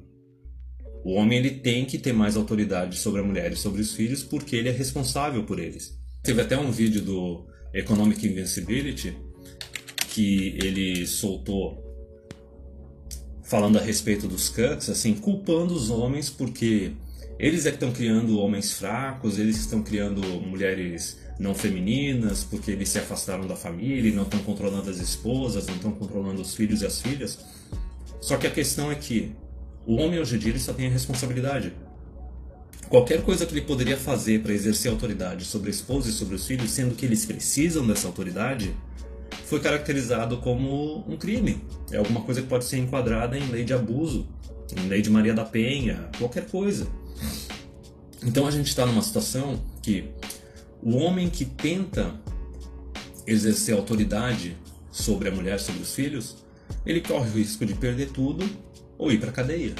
O 1.05 1.13
homem 1.13 1.37
ele 1.39 1.51
tem 1.51 1.85
que 1.85 1.97
ter 1.97 2.11
mais 2.11 2.35
autoridade 2.35 2.97
sobre 2.97 3.21
a 3.21 3.23
mulher 3.23 3.53
e 3.53 3.55
sobre 3.55 3.79
os 3.79 3.93
filhos 3.93 4.23
porque 4.23 4.57
ele 4.57 4.67
é 4.67 4.73
responsável 4.73 5.45
por 5.45 5.57
eles. 5.57 5.97
Teve 6.21 6.41
até 6.41 6.57
um 6.57 6.69
vídeo 6.69 7.01
do 7.01 7.45
Economic 7.73 8.27
Invincibility 8.27 9.15
que 10.09 10.57
ele 10.61 11.07
soltou 11.07 11.81
falando 13.43 13.77
a 13.77 13.81
respeito 13.81 14.27
dos 14.27 14.49
cuts, 14.49 14.89
assim, 14.89 15.13
culpando 15.13 15.73
os 15.73 15.89
homens 15.89 16.29
porque 16.29 16.91
eles 17.37 17.65
é 17.65 17.69
que 17.69 17.75
estão 17.75 17.91
criando 17.91 18.39
homens 18.39 18.73
fracos, 18.73 19.37
eles 19.37 19.57
estão 19.57 19.81
criando 19.81 20.21
mulheres 20.41 21.19
não 21.37 21.53
femininas, 21.53 22.45
porque 22.45 22.71
eles 22.71 22.89
se 22.89 22.97
afastaram 22.97 23.45
da 23.45 23.55
família 23.55 24.13
não 24.13 24.23
estão 24.23 24.39
controlando 24.39 24.89
as 24.89 24.99
esposas, 24.99 25.67
não 25.67 25.75
estão 25.75 25.91
controlando 25.91 26.41
os 26.41 26.55
filhos 26.55 26.81
e 26.81 26.85
as 26.85 27.01
filhas. 27.01 27.39
Só 28.21 28.37
que 28.37 28.47
a 28.47 28.51
questão 28.51 28.91
é 28.91 28.95
que 28.95 29.33
o 29.85 29.95
homem 29.95 30.19
hoje 30.19 30.35
em 30.35 30.39
dia 30.39 30.51
ele 30.51 30.59
só 30.59 30.73
tem 30.73 30.87
a 30.87 30.89
responsabilidade. 30.89 31.73
Qualquer 32.87 33.21
coisa 33.23 33.45
que 33.45 33.53
ele 33.53 33.61
poderia 33.61 33.97
fazer 33.97 34.41
para 34.41 34.53
exercer 34.53 34.91
autoridade 34.91 35.43
sobre 35.43 35.67
a 35.67 35.71
esposa 35.71 36.09
e 36.09 36.13
sobre 36.13 36.35
os 36.35 36.47
filhos, 36.47 36.71
sendo 36.71 36.95
que 36.95 37.05
eles 37.05 37.25
precisam 37.25 37.85
dessa 37.85 38.07
autoridade, 38.07 38.75
foi 39.45 39.59
caracterizado 39.59 40.37
como 40.37 41.03
um 41.07 41.17
crime. 41.17 41.61
É 41.91 41.97
alguma 41.97 42.21
coisa 42.21 42.41
que 42.41 42.47
pode 42.47 42.63
ser 42.65 42.77
enquadrada 42.77 43.37
em 43.37 43.49
lei 43.49 43.63
de 43.63 43.73
abuso, 43.73 44.27
em 44.75 44.87
lei 44.87 45.01
de 45.01 45.09
Maria 45.09 45.33
da 45.33 45.43
Penha, 45.43 46.09
qualquer 46.17 46.47
coisa. 46.47 46.87
Então 48.23 48.47
a 48.47 48.51
gente 48.51 48.67
está 48.67 48.85
numa 48.85 49.01
situação 49.01 49.63
que 49.81 50.11
o 50.81 50.97
homem 50.97 51.29
que 51.29 51.45
tenta 51.45 52.13
exercer 53.27 53.75
autoridade 53.75 54.57
sobre 54.91 55.29
a 55.29 55.31
mulher, 55.31 55.59
sobre 55.59 55.81
os 55.81 55.93
filhos, 55.93 56.45
ele 56.85 57.01
corre 57.01 57.29
o 57.29 57.33
risco 57.33 57.65
de 57.65 57.75
perder 57.75 58.11
tudo 58.11 58.47
ou 58.97 59.11
ir 59.11 59.19
para 59.19 59.31
cadeia. 59.31 59.75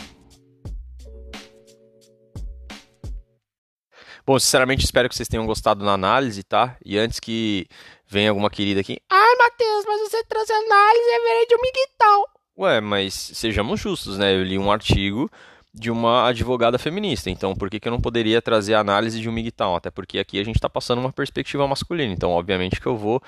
Bom, 4.26 4.39
sinceramente 4.39 4.84
espero 4.84 5.08
que 5.08 5.15
vocês 5.15 5.28
tenham 5.28 5.45
gostado 5.45 5.86
da 5.86 5.91
análise, 5.91 6.41
tá? 6.43 6.78
E 6.84 6.98
antes 6.98 7.19
que 7.19 7.67
venha 8.08 8.32
alguma 8.32 8.50
querida 8.50 8.82
aqui, 8.82 8.98
ai 9.08 9.36
Matheus, 9.38 9.86
mas 9.86 10.02
você 10.02 10.24
trouxe 10.24 10.52
análise 10.52 11.10
é 11.10 11.45
de 11.45 11.56
um 11.56 11.62
miguital. 11.62 12.26
Ué, 12.58 12.82
mas 12.82 13.13
sejamos 13.13 13.80
justos, 13.80 14.17
né? 14.17 14.36
Eu 14.36 14.43
li 14.43 14.58
um 14.58 14.71
artigo 14.71 15.30
de 15.77 15.91
uma 15.91 16.29
advogada 16.29 16.79
feminista. 16.79 17.29
Então, 17.29 17.53
por 17.53 17.69
que, 17.69 17.79
que 17.79 17.88
eu 17.88 17.91
não 17.91 17.99
poderia 17.99 18.41
trazer 18.41 18.75
a 18.75 18.79
análise 18.79 19.19
de 19.19 19.27
um 19.27 19.33
MGTOW? 19.33 19.75
Até 19.75 19.91
porque 19.91 20.17
aqui 20.17 20.39
a 20.39 20.43
gente 20.43 20.55
está 20.55 20.69
passando 20.69 20.99
uma 20.99 21.11
perspectiva 21.11 21.67
masculina. 21.67 22.13
Então, 22.13 22.31
obviamente 22.31 22.79
que 22.79 22.88
eu 22.88 22.95
vou 22.95 23.21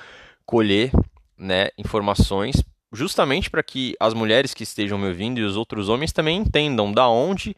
colher 0.45 0.91
né, 1.37 1.67
informações 1.77 2.63
justamente 2.93 3.49
para 3.49 3.61
que 3.61 3.95
as 3.99 4.13
mulheres 4.13 4.53
que 4.53 4.63
estejam 4.63 4.97
me 4.97 5.07
ouvindo 5.07 5.39
e 5.39 5.43
os 5.43 5.57
outros 5.57 5.89
homens 5.89 6.13
também 6.13 6.37
entendam 6.37 6.91
da 6.91 7.09
onde 7.09 7.55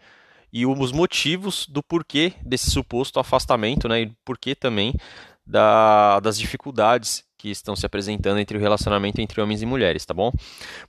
e 0.52 0.66
os 0.66 0.92
motivos 0.92 1.68
do 1.68 1.84
porquê 1.84 2.34
desse 2.42 2.72
suposto 2.72 3.20
afastamento, 3.20 3.88
né, 3.88 4.02
e 4.02 4.12
porquê 4.26 4.56
também 4.56 4.96
da, 5.46 6.20
das 6.20 6.40
dificuldades 6.40 7.24
que 7.38 7.52
estão 7.52 7.76
se 7.76 7.86
apresentando 7.86 8.40
entre 8.40 8.58
o 8.58 8.60
relacionamento 8.60 9.22
entre 9.22 9.40
homens 9.40 9.62
e 9.62 9.68
mulheres, 9.68 10.04
tá 10.04 10.16
bom? 10.16 10.32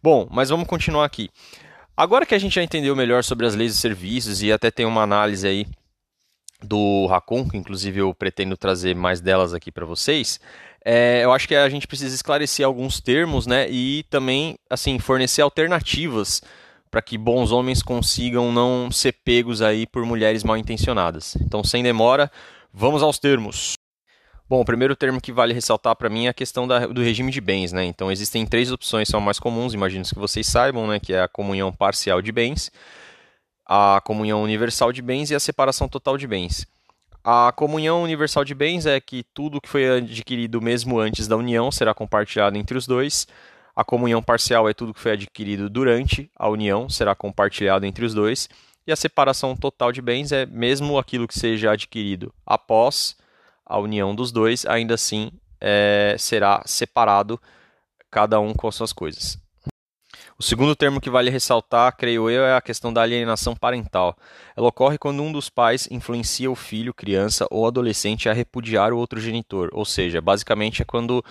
Bom, 0.03 0.27
mas 0.31 0.49
vamos 0.49 0.67
continuar 0.67 1.05
aqui. 1.05 1.29
Agora 1.97 2.25
que 2.25 2.35
a 2.35 2.39
gente 2.39 2.55
já 2.55 2.63
entendeu 2.63 2.97
melhor 2.97 3.23
sobre 3.23 3.47
as 3.47 3.55
leis 3.55 3.75
de 3.75 3.79
serviços 3.79 4.43
e 4.43 4.53
até 4.53 4.71
tem 4.71 4.87
uma 4.87 5.03
análise 5.03 5.47
aí 5.47 5.67
do 6.63 7.07
Racon, 7.07 7.49
que 7.49 7.57
inclusive 7.57 8.01
eu 8.01 8.15
pretendo 8.15 8.57
trazer 8.57 8.95
mais 8.95 9.21
delas 9.21 9.55
aqui 9.55 9.71
para 9.73 9.87
vocês, 9.87 10.41
é, 10.85 11.23
eu 11.25 11.33
acho 11.33 11.47
que 11.47 11.55
a 11.55 11.69
gente 11.69 11.87
precisa 11.87 12.15
esclarecer 12.15 12.65
alguns 12.65 13.01
termos, 13.01 13.47
né, 13.47 13.69
e 13.71 14.05
também 14.09 14.57
assim 14.69 14.99
fornecer 14.99 15.43
alternativas 15.43 16.43
para 16.91 17.03
que 17.03 17.17
bons 17.17 17.53
homens 17.53 17.83
consigam 17.83 18.51
não 18.51 18.91
ser 18.91 19.13
pegos 19.25 19.63
aí 19.63 19.87
por 19.87 20.05
mulheres 20.05 20.43
mal 20.43 20.57
intencionadas. 20.57 21.37
Então, 21.37 21.63
sem 21.63 21.83
demora, 21.83 22.31
vamos 22.73 23.03
aos 23.03 23.19
termos. 23.19 23.75
Bom, 24.51 24.63
o 24.63 24.65
primeiro 24.65 24.97
termo 24.97 25.21
que 25.21 25.31
vale 25.31 25.55
ressaltar 25.55 25.95
para 25.95 26.09
mim 26.09 26.27
é 26.27 26.31
a 26.31 26.35
questão 26.35 26.67
da, 26.67 26.85
do 26.85 27.01
regime 27.01 27.31
de 27.31 27.41
bens, 27.41 27.73
né? 27.73 27.85
Então 27.85 28.11
existem 28.11 28.45
três 28.45 28.73
opções, 28.73 29.07
são 29.07 29.21
mais 29.21 29.39
comuns, 29.39 29.75
imagino 29.75 30.05
que 30.05 30.19
vocês 30.19 30.45
saibam, 30.45 30.89
né? 30.89 30.99
Que 30.99 31.13
é 31.13 31.23
a 31.23 31.29
comunhão 31.29 31.73
parcial 31.73 32.21
de 32.21 32.33
bens, 32.33 32.69
a 33.65 34.01
comunhão 34.05 34.43
universal 34.43 34.93
de 34.93 35.01
bens 35.03 35.31
e 35.31 35.37
a 35.37 35.39
separação 35.39 35.89
total 35.89 36.19
de 36.19 36.27
bens. 36.27 36.67
A 37.23 37.53
comunhão 37.53 38.03
universal 38.03 38.45
de 38.45 38.53
bens 38.53 38.87
é 38.87 39.01
que 39.01 39.23
tudo 39.33 39.61
que 39.61 39.69
foi 39.69 39.99
adquirido 39.99 40.61
mesmo 40.61 40.99
antes 40.99 41.29
da 41.29 41.37
união 41.37 41.71
será 41.71 41.95
compartilhado 41.95 42.59
entre 42.59 42.77
os 42.77 42.89
dois. 42.89 43.29
A 43.77 43.85
comunhão 43.85 44.21
parcial 44.21 44.69
é 44.69 44.75
tudo 44.75 44.93
que 44.93 44.99
foi 44.99 45.13
adquirido 45.13 45.71
durante 45.71 46.29
a 46.35 46.49
união 46.49 46.89
será 46.89 47.15
compartilhado 47.15 47.87
entre 47.87 48.05
os 48.05 48.15
dois. 48.15 48.49
E 48.85 48.91
a 48.91 48.97
separação 48.97 49.55
total 49.55 49.93
de 49.93 50.03
bens 50.03 50.33
é 50.33 50.45
mesmo 50.45 50.99
aquilo 50.99 51.29
que 51.29 51.39
seja 51.39 51.71
adquirido 51.71 52.35
após 52.45 53.15
a 53.71 53.79
união 53.79 54.15
dos 54.15 54.33
dois, 54.33 54.67
ainda 54.67 54.95
assim 54.95 55.31
é, 55.61 56.17
será 56.19 56.63
separado 56.67 57.41
cada 58.11 58.41
um 58.41 58.53
com 58.53 58.67
as 58.67 58.75
suas 58.75 58.93
coisas. 58.93 59.39
O 60.37 60.43
segundo 60.43 60.75
termo 60.75 61.01
que 61.01 61.11
vale 61.11 61.31
ressaltar, 61.31 61.95
creio 61.97 62.29
eu, 62.31 62.43
é 62.43 62.57
a 62.57 62.63
questão 62.63 62.93
da 62.93 63.03
alienação 63.03 63.55
parental. 63.55 64.17
Ela 64.57 64.69
ocorre 64.69 64.97
quando 64.97 65.23
um 65.23 65.31
dos 65.31 65.51
pais 65.51 65.87
influencia 65.91 66.51
o 66.51 66.55
filho, 66.57 66.95
criança 66.95 67.47
ou 67.51 67.67
adolescente 67.67 68.29
a 68.29 68.33
repudiar 68.33 68.93
o 68.93 68.99
outro 68.99 69.21
genitor. 69.21 69.69
Ou 69.73 69.85
seja, 69.85 70.21
basicamente 70.21 70.81
é 70.81 70.85
quando 70.85 71.23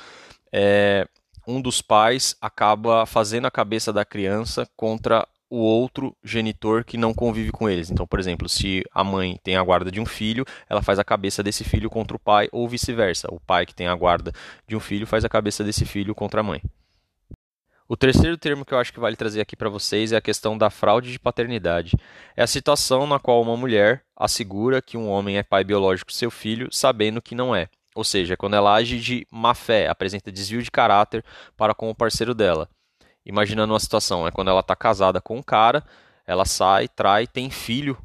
é, 0.54 1.08
um 1.48 1.60
dos 1.60 1.82
pais 1.82 2.36
acaba 2.40 3.06
fazendo 3.08 3.48
a 3.48 3.52
cabeça 3.52 3.92
da 3.92 4.06
criança 4.06 4.70
contra 4.78 5.28
o 5.50 5.58
outro 5.58 6.16
genitor 6.24 6.84
que 6.84 6.98
não 6.98 7.14
convive 7.14 7.52
com 7.52 7.70
eles. 7.70 7.90
Então, 7.90 8.06
por 8.06 8.20
exemplo, 8.20 8.48
se 8.48 8.84
a 8.92 9.04
mãe 9.04 9.40
tem 9.44 9.56
a 9.56 9.64
guarda 9.64 9.92
de 9.92 10.00
um 10.00 10.06
filho, 10.06 10.46
ela 10.70 10.82
faz 10.82 11.00
a 11.00 11.04
cabeça 11.04 11.42
desse 11.42 11.64
filho 11.64 11.90
contra 11.90 12.16
o 12.16 12.20
pai, 12.20 12.48
ou 12.52 12.68
vice-versa. 12.68 13.28
O 13.32 13.40
pai 13.40 13.66
que 13.66 13.74
tem 13.74 13.88
a 13.88 13.96
guarda 13.96 14.32
de 14.68 14.76
um 14.76 14.80
filho 14.80 15.08
faz 15.08 15.26
a 15.26 15.30
cabeça 15.30 15.64
desse 15.64 15.86
filho 15.86 16.14
contra 16.14 16.42
a 16.42 16.44
mãe. 16.44 16.62
O 17.88 17.98
terceiro 17.98 18.38
termo 18.38 18.64
que 18.64 18.72
eu 18.72 18.78
acho 18.78 18.94
que 18.94 19.00
vale 19.00 19.16
trazer 19.16 19.42
aqui 19.42 19.56
para 19.56 19.68
vocês 19.68 20.12
é 20.12 20.18
a 20.18 20.22
questão 20.22 20.56
da 20.56 20.70
fraude 20.70 21.12
de 21.12 21.18
paternidade. 21.18 21.98
É 22.38 22.44
a 22.44 22.48
situação 22.48 23.08
na 23.08 23.18
qual 23.18 23.42
uma 23.42 23.58
mulher 23.58 24.04
assegura 24.16 24.80
que 24.80 24.96
um 24.96 25.10
homem 25.10 25.40
é 25.40 25.44
pai 25.44 25.64
biológico 25.64 26.14
seu 26.14 26.30
filho, 26.30 26.70
sabendo 26.72 27.20
que 27.20 27.34
não 27.34 27.56
é. 27.56 27.68
Ou 27.96 28.04
seja, 28.04 28.38
quando 28.38 28.56
ela 28.56 28.76
age 28.76 29.00
de 29.00 29.26
má 29.32 29.56
fé, 29.56 29.88
apresenta 29.88 30.32
desvio 30.32 30.62
de 30.62 30.70
caráter 30.70 31.26
para 31.58 31.74
com 31.74 31.90
o 31.90 31.96
parceiro 31.96 32.36
dela 32.36 32.70
imaginando 33.26 33.74
uma 33.74 33.80
situação, 33.80 34.28
é 34.28 34.32
quando 34.32 34.50
ela 34.50 34.62
está 34.62 34.76
casada 34.76 35.22
com 35.22 35.38
um 35.38 35.44
cara, 35.44 35.84
ela 36.26 36.46
sai, 36.46 36.88
trai, 36.88 37.28
tem 37.28 37.50
filho 37.50 37.98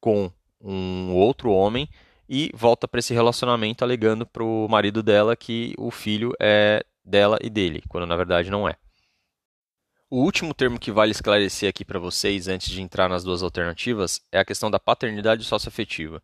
com 0.00 0.30
um 0.60 1.14
outro 1.14 1.50
homem 1.50 1.88
e 2.28 2.50
volta 2.54 2.86
para 2.86 2.98
esse 2.98 3.14
relacionamento 3.14 3.82
alegando 3.82 4.26
para 4.26 4.44
o 4.44 4.68
marido 4.68 5.02
dela 5.02 5.34
que 5.36 5.74
o 5.78 5.90
filho 5.90 6.32
é 6.40 6.84
dela 7.04 7.38
e 7.40 7.48
dele, 7.48 7.82
quando 7.88 8.06
na 8.06 8.16
verdade 8.16 8.50
não 8.50 8.68
é. 8.68 8.76
O 10.10 10.22
último 10.22 10.54
termo 10.54 10.78
que 10.78 10.90
vale 10.90 11.10
esclarecer 11.10 11.68
aqui 11.68 11.84
para 11.84 11.98
vocês 11.98 12.48
antes 12.48 12.70
de 12.70 12.80
entrar 12.80 13.08
nas 13.08 13.22
duas 13.22 13.42
alternativas 13.42 14.20
é 14.32 14.38
a 14.38 14.44
questão 14.44 14.70
da 14.70 14.78
paternidade 14.78 15.44
socioafetiva. 15.44 16.22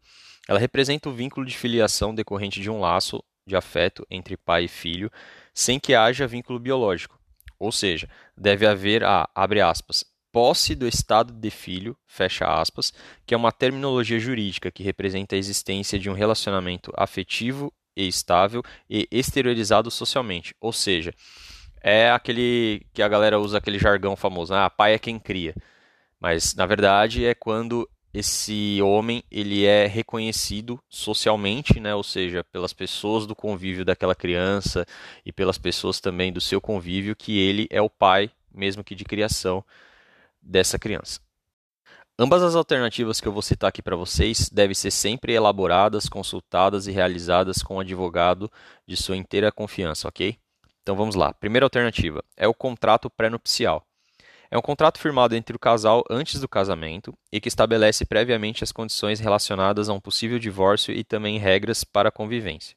Ela 0.49 0.59
representa 0.59 1.09
o 1.09 1.13
vínculo 1.13 1.45
de 1.45 1.57
filiação 1.57 2.15
decorrente 2.15 2.61
de 2.61 2.71
um 2.71 2.81
laço 2.81 3.23
de 3.47 3.57
afeto 3.57 4.07
entre 4.11 4.37
pai 4.37 4.65
e 4.65 4.69
filho, 4.69 5.11
sem 5.53 5.79
que 5.79 5.95
haja 5.95 6.27
vínculo 6.27 6.59
biológico. 6.59 7.19
Ou 7.65 7.73
seja, 7.73 8.07
deve 8.37 8.67
haver 8.67 9.03
a, 9.03 9.27
abre 9.35 9.63
aspas, 9.63 10.05
posse 10.31 10.75
do 10.75 10.87
estado 10.87 11.33
de 11.33 11.51
filho, 11.51 11.97
fecha 12.07 12.45
aspas, 12.45 12.93
que 13.25 13.33
é 13.33 13.37
uma 13.37 13.51
terminologia 13.51 14.19
jurídica 14.19 14.71
que 14.71 14.83
representa 14.83 15.35
a 15.35 15.39
existência 15.39 15.99
de 15.99 16.11
um 16.11 16.13
relacionamento 16.13 16.93
afetivo 16.95 17.73
e 17.97 18.07
estável 18.07 18.63
e 18.91 19.09
exteriorizado 19.11 19.91
socialmente. 19.91 20.55
Ou 20.61 20.75
seja, 20.75 21.15
é 21.81 22.11
aquele 22.11 22.87
que 22.93 23.03
a 23.03 23.09
galera 23.09 23.41
usa 23.41 23.57
aquele 23.57 23.79
jargão 23.79 24.15
famoso, 24.15 24.53
ah, 24.53 24.69
pai 24.69 24.93
é 24.93 24.99
quem 24.99 25.19
cria. 25.19 25.55
Mas 26.21 26.55
na 26.55 26.67
verdade 26.67 27.25
é 27.25 27.35
quando 27.35 27.89
esse 28.15 28.81
homem 28.81 29.25
ele 29.29 29.65
é 29.65 29.87
reconhecido 29.87 30.79
socialmente, 30.89 31.81
né? 31.81 31.95
Ou 31.97 32.05
seja, 32.05 32.45
pelas 32.45 32.73
pessoas 32.73 33.27
do 33.27 33.35
convívio 33.35 33.85
daquela 33.85 34.15
criança 34.15 34.87
e 35.27 35.33
pelas 35.33 35.59
pessoas 35.59 36.01
também 36.01 36.33
do 36.33 36.41
seu 36.41 36.61
convívio 36.61 37.17
que 37.17 37.37
ele 37.39 37.67
é 37.71 37.83
o 37.83 37.91
pai, 37.91 38.31
mesmo 38.55 38.85
que 38.85 38.95
de 38.95 39.05
criação 39.05 39.65
dessa 40.41 40.79
criança. 40.79 41.21
Ambas 42.17 42.45
as 42.45 42.55
alternativas 42.55 43.21
que 43.21 43.27
eu 43.27 43.33
vou 43.33 43.43
citar 43.43 43.69
aqui 43.69 43.83
para 43.83 43.97
vocês 43.97 44.49
devem 44.49 44.75
ser 44.75 44.93
sempre 44.93 45.33
elaboradas, 45.33 46.09
consultadas 46.09 46.87
e 46.87 46.93
realizadas 46.93 47.61
com 47.61 47.75
um 47.77 47.81
advogado 47.81 48.49
de 48.87 48.97
sua 48.97 49.17
inteira 49.17 49.51
confiança, 49.51 50.07
ok? 50.07 50.39
Então 50.83 50.95
vamos 50.95 51.17
lá. 51.17 51.35
Primeira 51.35 51.67
alternativa 51.67 52.23
é 52.37 52.47
o 52.47 52.55
contrato 52.55 53.11
pré-nupcial. 53.11 53.85
É 54.55 54.57
um 54.57 54.63
contrato 54.63 55.01
firmado 55.01 55.35
entre 55.35 55.57
o 55.57 55.59
casal 55.59 56.05
antes 56.09 56.41
do 56.41 56.47
casamento 56.47 57.13
e 57.33 57.41
que 57.41 57.49
estabelece 57.49 58.05
previamente 58.05 58.63
as 58.63 58.71
condições 58.71 59.19
relacionadas 59.19 59.89
a 59.89 59.93
um 59.93 59.99
possível 59.99 60.39
divórcio 60.39 60.95
e 60.95 61.03
também 61.03 61.41
regras 61.41 61.83
para 61.83 62.09
a 62.09 62.13
convivência. 62.13 62.77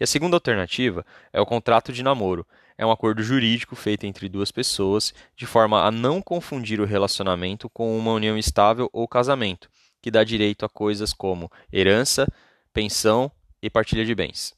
E 0.00 0.02
a 0.02 0.06
segunda 0.08 0.34
alternativa 0.34 1.06
é 1.32 1.40
o 1.40 1.46
contrato 1.46 1.92
de 1.92 2.02
namoro. 2.02 2.44
É 2.76 2.84
um 2.84 2.90
acordo 2.90 3.22
jurídico 3.22 3.76
feito 3.76 4.04
entre 4.04 4.28
duas 4.28 4.50
pessoas 4.50 5.14
de 5.36 5.46
forma 5.46 5.80
a 5.86 5.92
não 5.92 6.20
confundir 6.20 6.80
o 6.80 6.84
relacionamento 6.84 7.70
com 7.70 7.96
uma 7.96 8.10
união 8.10 8.36
estável 8.36 8.90
ou 8.92 9.06
casamento, 9.06 9.70
que 10.02 10.10
dá 10.10 10.24
direito 10.24 10.64
a 10.64 10.68
coisas 10.68 11.12
como 11.12 11.48
herança, 11.72 12.26
pensão 12.72 13.30
e 13.62 13.70
partilha 13.70 14.04
de 14.04 14.12
bens. 14.12 14.56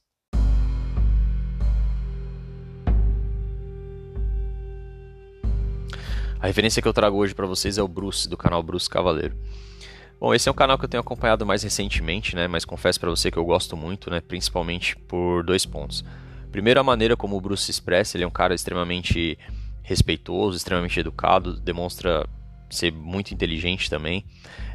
A 6.40 6.46
referência 6.46 6.80
que 6.80 6.86
eu 6.86 6.92
trago 6.92 7.16
hoje 7.16 7.34
para 7.34 7.46
vocês 7.46 7.78
é 7.78 7.82
o 7.82 7.88
Bruce, 7.88 8.28
do 8.28 8.36
canal 8.36 8.62
Bruce 8.62 8.88
Cavaleiro. 8.88 9.36
Bom, 10.20 10.32
esse 10.32 10.48
é 10.48 10.52
um 10.52 10.54
canal 10.54 10.78
que 10.78 10.84
eu 10.84 10.88
tenho 10.88 11.00
acompanhado 11.00 11.44
mais 11.44 11.64
recentemente, 11.64 12.36
né? 12.36 12.46
Mas 12.46 12.64
confesso 12.64 13.00
para 13.00 13.10
você 13.10 13.28
que 13.28 13.36
eu 13.36 13.44
gosto 13.44 13.76
muito, 13.76 14.08
né? 14.08 14.20
Principalmente 14.20 14.96
por 14.96 15.42
dois 15.42 15.66
pontos. 15.66 16.04
Primeiro, 16.52 16.78
a 16.78 16.84
maneira 16.84 17.16
como 17.16 17.36
o 17.36 17.40
Bruce 17.40 17.64
se 17.64 17.72
expressa. 17.72 18.16
Ele 18.16 18.22
é 18.22 18.26
um 18.26 18.30
cara 18.30 18.54
extremamente 18.54 19.36
respeitoso, 19.82 20.56
extremamente 20.56 21.00
educado, 21.00 21.58
demonstra 21.58 22.24
ser 22.70 22.92
muito 22.92 23.34
inteligente 23.34 23.90
também. 23.90 24.24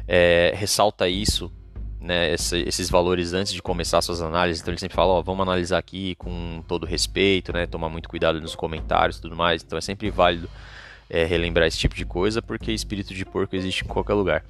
É, 0.06 0.52
ressalta 0.54 1.08
isso, 1.08 1.50
né? 1.98 2.30
Esse, 2.34 2.58
esses 2.60 2.90
valores 2.90 3.32
antes 3.32 3.54
de 3.54 3.62
começar 3.62 4.02
suas 4.02 4.20
análises. 4.20 4.60
Então 4.60 4.70
ele 4.70 4.80
sempre 4.80 4.96
fala, 4.96 5.14
ó, 5.14 5.22
vamos 5.22 5.42
analisar 5.42 5.78
aqui 5.78 6.14
com 6.16 6.62
todo 6.68 6.84
respeito, 6.84 7.54
né? 7.54 7.66
Tomar 7.66 7.88
muito 7.88 8.06
cuidado 8.06 8.38
nos 8.38 8.54
comentários, 8.54 9.16
e 9.16 9.22
tudo 9.22 9.34
mais. 9.34 9.62
Então 9.62 9.78
é 9.78 9.82
sempre 9.82 10.10
válido 10.10 10.48
é, 11.08 11.24
relembrar 11.24 11.66
esse 11.66 11.78
tipo 11.78 11.94
de 11.94 12.04
coisa, 12.04 12.40
porque 12.40 12.72
espírito 12.72 13.14
de 13.14 13.24
porco 13.24 13.54
existe 13.56 13.84
em 13.84 13.88
qualquer 13.88 14.14
lugar. 14.14 14.44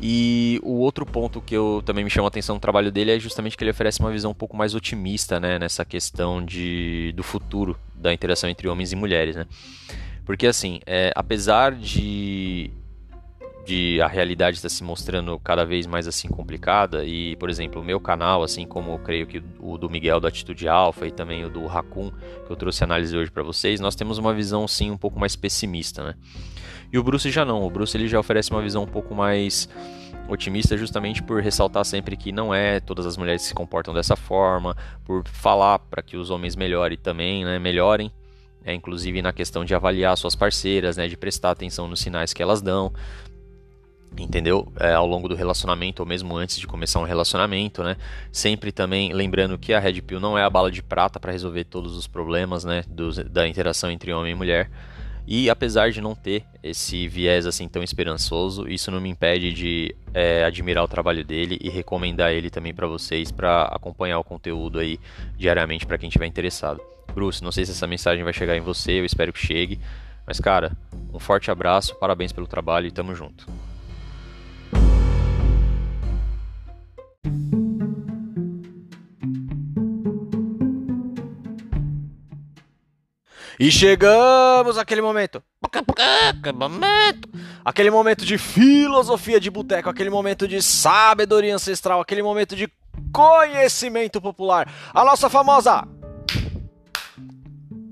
E 0.00 0.60
o 0.62 0.74
outro 0.78 1.06
ponto 1.06 1.40
que 1.40 1.54
eu 1.54 1.82
também 1.84 2.04
me 2.04 2.10
chama 2.10 2.26
a 2.26 2.28
atenção 2.28 2.56
no 2.56 2.60
trabalho 2.60 2.90
dele 2.90 3.12
é 3.12 3.18
justamente 3.18 3.56
que 3.56 3.62
ele 3.62 3.70
oferece 3.70 4.00
uma 4.00 4.10
visão 4.10 4.30
um 4.30 4.34
pouco 4.34 4.56
mais 4.56 4.74
otimista, 4.74 5.38
né, 5.38 5.58
nessa 5.58 5.84
questão 5.84 6.44
de, 6.44 7.12
do 7.16 7.22
futuro 7.22 7.78
da 7.94 8.12
interação 8.12 8.48
entre 8.48 8.68
homens 8.68 8.92
e 8.92 8.96
mulheres, 8.96 9.36
né? 9.36 9.46
Porque 10.24 10.46
assim, 10.46 10.80
é, 10.86 11.12
apesar 11.14 11.74
de 11.74 12.70
de 13.68 14.00
a 14.00 14.06
realidade 14.06 14.56
está 14.56 14.68
se 14.68 14.82
mostrando 14.82 15.38
cada 15.40 15.62
vez 15.62 15.86
mais 15.86 16.08
assim 16.08 16.26
complicada. 16.26 17.04
E, 17.04 17.36
por 17.36 17.50
exemplo, 17.50 17.82
o 17.82 17.84
meu 17.84 18.00
canal, 18.00 18.42
assim 18.42 18.66
como 18.66 18.92
eu 18.92 18.98
creio 18.98 19.26
que 19.26 19.42
o 19.60 19.76
do 19.76 19.90
Miguel 19.90 20.18
da 20.18 20.28
Atitude 20.28 20.66
Alfa 20.66 21.06
e 21.06 21.10
também 21.10 21.44
o 21.44 21.50
do 21.50 21.66
Raccoon, 21.66 22.10
que 22.46 22.50
eu 22.50 22.56
trouxe 22.56 22.82
análise 22.82 23.14
hoje 23.14 23.30
para 23.30 23.42
vocês, 23.42 23.78
nós 23.78 23.94
temos 23.94 24.16
uma 24.16 24.32
visão 24.32 24.66
sim 24.66 24.90
um 24.90 24.96
pouco 24.96 25.20
mais 25.20 25.36
pessimista, 25.36 26.02
né? 26.02 26.14
E 26.90 26.98
o 26.98 27.02
Bruce 27.02 27.30
já 27.30 27.44
não, 27.44 27.62
o 27.62 27.68
Bruce 27.68 27.94
ele 27.94 28.08
já 28.08 28.18
oferece 28.18 28.50
uma 28.50 28.62
visão 28.62 28.84
um 28.84 28.86
pouco 28.86 29.14
mais 29.14 29.68
otimista 30.26 30.74
justamente 30.74 31.22
por 31.22 31.42
ressaltar 31.42 31.84
sempre 31.84 32.16
que 32.16 32.32
não 32.32 32.54
é 32.54 32.80
todas 32.80 33.04
as 33.04 33.18
mulheres 33.18 33.42
que 33.42 33.48
se 33.48 33.54
comportam 33.54 33.92
dessa 33.92 34.16
forma, 34.16 34.74
por 35.04 35.28
falar 35.28 35.78
para 35.78 36.02
que 36.02 36.16
os 36.16 36.30
homens 36.30 36.56
melhorem 36.56 36.96
também, 36.96 37.44
né, 37.44 37.58
melhorem, 37.58 38.10
é, 38.64 38.72
inclusive 38.72 39.20
na 39.20 39.32
questão 39.32 39.62
de 39.62 39.74
avaliar 39.74 40.16
suas 40.16 40.34
parceiras, 40.34 40.96
né, 40.96 41.06
de 41.06 41.18
prestar 41.18 41.50
atenção 41.50 41.86
nos 41.86 42.00
sinais 42.00 42.32
que 42.32 42.42
elas 42.42 42.62
dão, 42.62 42.92
entendeu? 44.16 44.72
É, 44.78 44.92
ao 44.92 45.06
longo 45.06 45.28
do 45.28 45.34
relacionamento 45.34 46.02
ou 46.02 46.08
mesmo 46.08 46.36
antes 46.36 46.58
de 46.58 46.66
começar 46.66 47.00
um 47.00 47.04
relacionamento, 47.04 47.82
né? 47.82 47.96
Sempre 48.32 48.72
também 48.72 49.12
lembrando 49.12 49.58
que 49.58 49.72
a 49.72 49.78
Red 49.78 50.00
Pill 50.02 50.20
não 50.20 50.38
é 50.38 50.42
a 50.42 50.50
bala 50.50 50.70
de 50.70 50.82
prata 50.82 51.20
para 51.20 51.32
resolver 51.32 51.64
todos 51.64 51.96
os 51.96 52.06
problemas, 52.06 52.64
né? 52.64 52.84
Do, 52.88 53.12
da 53.24 53.46
interação 53.46 53.90
entre 53.90 54.12
homem 54.12 54.32
e 54.32 54.34
mulher. 54.34 54.70
E 55.30 55.50
apesar 55.50 55.90
de 55.90 56.00
não 56.00 56.14
ter 56.14 56.42
esse 56.62 57.06
viés 57.06 57.44
assim 57.44 57.68
tão 57.68 57.82
esperançoso, 57.82 58.66
isso 58.66 58.90
não 58.90 58.98
me 58.98 59.10
impede 59.10 59.52
de 59.52 59.94
é, 60.14 60.42
admirar 60.42 60.82
o 60.82 60.88
trabalho 60.88 61.22
dele 61.22 61.58
e 61.60 61.68
recomendar 61.68 62.32
ele 62.32 62.48
também 62.48 62.72
para 62.72 62.86
vocês 62.86 63.30
para 63.30 63.64
acompanhar 63.64 64.18
o 64.18 64.24
conteúdo 64.24 64.78
aí 64.78 64.98
diariamente 65.36 65.84
para 65.84 65.98
quem 65.98 66.08
estiver 66.08 66.24
interessado. 66.26 66.80
Bruce, 67.14 67.44
não 67.44 67.52
sei 67.52 67.66
se 67.66 67.72
essa 67.72 67.86
mensagem 67.86 68.24
vai 68.24 68.32
chegar 68.32 68.56
em 68.56 68.60
você, 68.60 68.92
eu 68.92 69.04
espero 69.04 69.30
que 69.30 69.38
chegue. 69.38 69.78
Mas 70.26 70.40
cara, 70.40 70.72
um 71.12 71.18
forte 71.18 71.50
abraço, 71.50 71.94
parabéns 71.96 72.32
pelo 72.32 72.46
trabalho 72.46 72.86
e 72.86 72.90
tamo 72.90 73.14
junto. 73.14 73.46
E 83.58 83.72
chegamos 83.72 84.78
àquele 84.78 85.02
momento. 85.02 85.42
Aquele 87.64 87.90
momento 87.90 88.24
de 88.24 88.38
filosofia 88.38 89.40
de 89.40 89.50
boteco, 89.50 89.90
aquele 89.90 90.10
momento 90.10 90.46
de 90.46 90.62
sabedoria 90.62 91.54
ancestral, 91.54 92.00
aquele 92.00 92.22
momento 92.22 92.54
de 92.54 92.70
conhecimento 93.12 94.20
popular. 94.20 94.72
A 94.94 95.04
nossa 95.04 95.28
famosa 95.28 95.86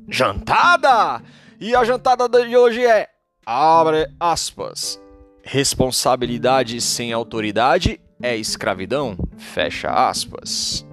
jantada. 0.09 1.21
E 1.59 1.75
a 1.75 1.83
jantada 1.85 2.29
de 2.29 2.57
hoje 2.57 2.87
é 2.87 3.09
abre 3.45 4.07
aspas. 4.21 5.01
Responsabilidade 5.43 6.81
sem 6.81 7.13
autoridade 7.13 8.01
é 8.23 8.37
escravidão. 8.37 9.17
Fecha 9.37 9.91
aspas. 9.91 10.86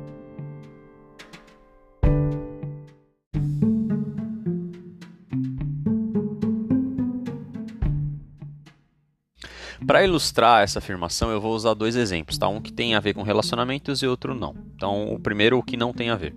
Para 9.85 10.03
ilustrar 10.03 10.63
essa 10.63 10.79
afirmação, 10.79 11.31
eu 11.31 11.41
vou 11.41 11.53
usar 11.53 11.73
dois 11.73 11.95
exemplos, 11.95 12.37
tá? 12.37 12.47
Um 12.47 12.61
que 12.61 12.71
tem 12.71 12.95
a 12.95 12.99
ver 12.99 13.13
com 13.13 13.21
relacionamentos 13.21 14.01
e 14.01 14.07
outro 14.07 14.33
não. 14.33 14.55
Então, 14.75 15.13
o 15.13 15.19
primeiro, 15.19 15.57
o 15.57 15.63
que 15.63 15.75
não 15.75 15.93
tem 15.93 16.09
a 16.09 16.15
ver. 16.15 16.35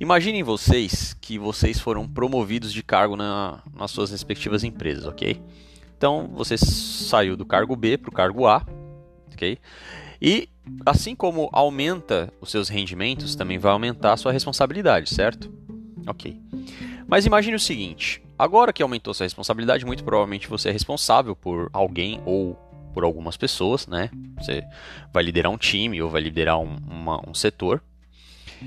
Imaginem 0.00 0.42
vocês 0.42 1.14
que 1.20 1.38
vocês 1.38 1.78
foram 1.78 2.08
promovidos 2.08 2.72
de 2.72 2.82
cargo 2.82 3.16
na, 3.16 3.60
nas 3.76 3.90
suas 3.90 4.10
respectivas 4.10 4.64
empresas, 4.64 5.06
ok? 5.06 5.40
Então, 5.96 6.30
você 6.34 6.58
saiu 6.58 7.36
do 7.36 7.46
cargo 7.46 7.76
B 7.76 7.96
para 7.96 8.10
o 8.10 8.12
cargo 8.12 8.46
A, 8.46 8.66
ok? 9.32 9.58
E 10.20 10.48
assim 10.84 11.14
como 11.14 11.48
aumenta 11.52 12.32
os 12.40 12.50
seus 12.50 12.68
rendimentos, 12.68 13.36
também 13.36 13.58
vai 13.58 13.72
aumentar 13.72 14.14
a 14.14 14.16
sua 14.16 14.32
responsabilidade, 14.32 15.10
certo? 15.10 15.52
Ok. 16.06 16.40
Mas 17.06 17.26
imagine 17.26 17.56
o 17.56 17.60
seguinte: 17.60 18.23
agora 18.38 18.72
que 18.72 18.82
aumentou 18.82 19.14
sua 19.14 19.24
responsabilidade, 19.24 19.84
muito 19.84 20.04
provavelmente 20.04 20.48
você 20.48 20.68
é 20.68 20.72
responsável 20.72 21.34
por 21.34 21.70
alguém 21.72 22.20
ou 22.24 22.54
por 22.92 23.04
algumas 23.04 23.36
pessoas, 23.36 23.86
né? 23.86 24.10
Você 24.38 24.62
vai 25.12 25.22
liderar 25.22 25.50
um 25.50 25.58
time 25.58 26.00
ou 26.00 26.08
vai 26.08 26.22
liderar 26.22 26.58
um, 26.58 26.76
uma, 26.88 27.28
um 27.28 27.34
setor. 27.34 27.82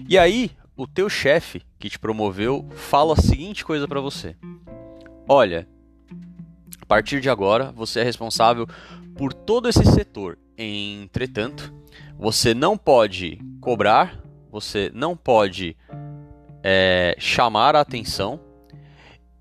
E 0.07 0.17
aí, 0.17 0.51
o 0.75 0.85
teu 0.85 1.09
chefe 1.09 1.63
que 1.79 1.89
te 1.89 1.97
promoveu 1.97 2.67
fala 2.75 3.13
a 3.13 3.21
seguinte 3.21 3.63
coisa 3.63 3.87
para 3.87 4.01
você: 4.01 4.35
Olha, 5.27 5.67
a 6.81 6.85
partir 6.85 7.19
de 7.21 7.29
agora 7.29 7.71
você 7.71 8.01
é 8.01 8.03
responsável 8.03 8.67
por 9.17 9.33
todo 9.33 9.67
esse 9.67 9.83
setor. 9.85 10.37
Entretanto, 10.57 11.73
você 12.17 12.53
não 12.53 12.77
pode 12.77 13.39
cobrar, 13.61 14.21
você 14.51 14.91
não 14.93 15.15
pode 15.15 15.75
é, 16.63 17.15
chamar 17.19 17.75
a 17.75 17.81
atenção, 17.81 18.39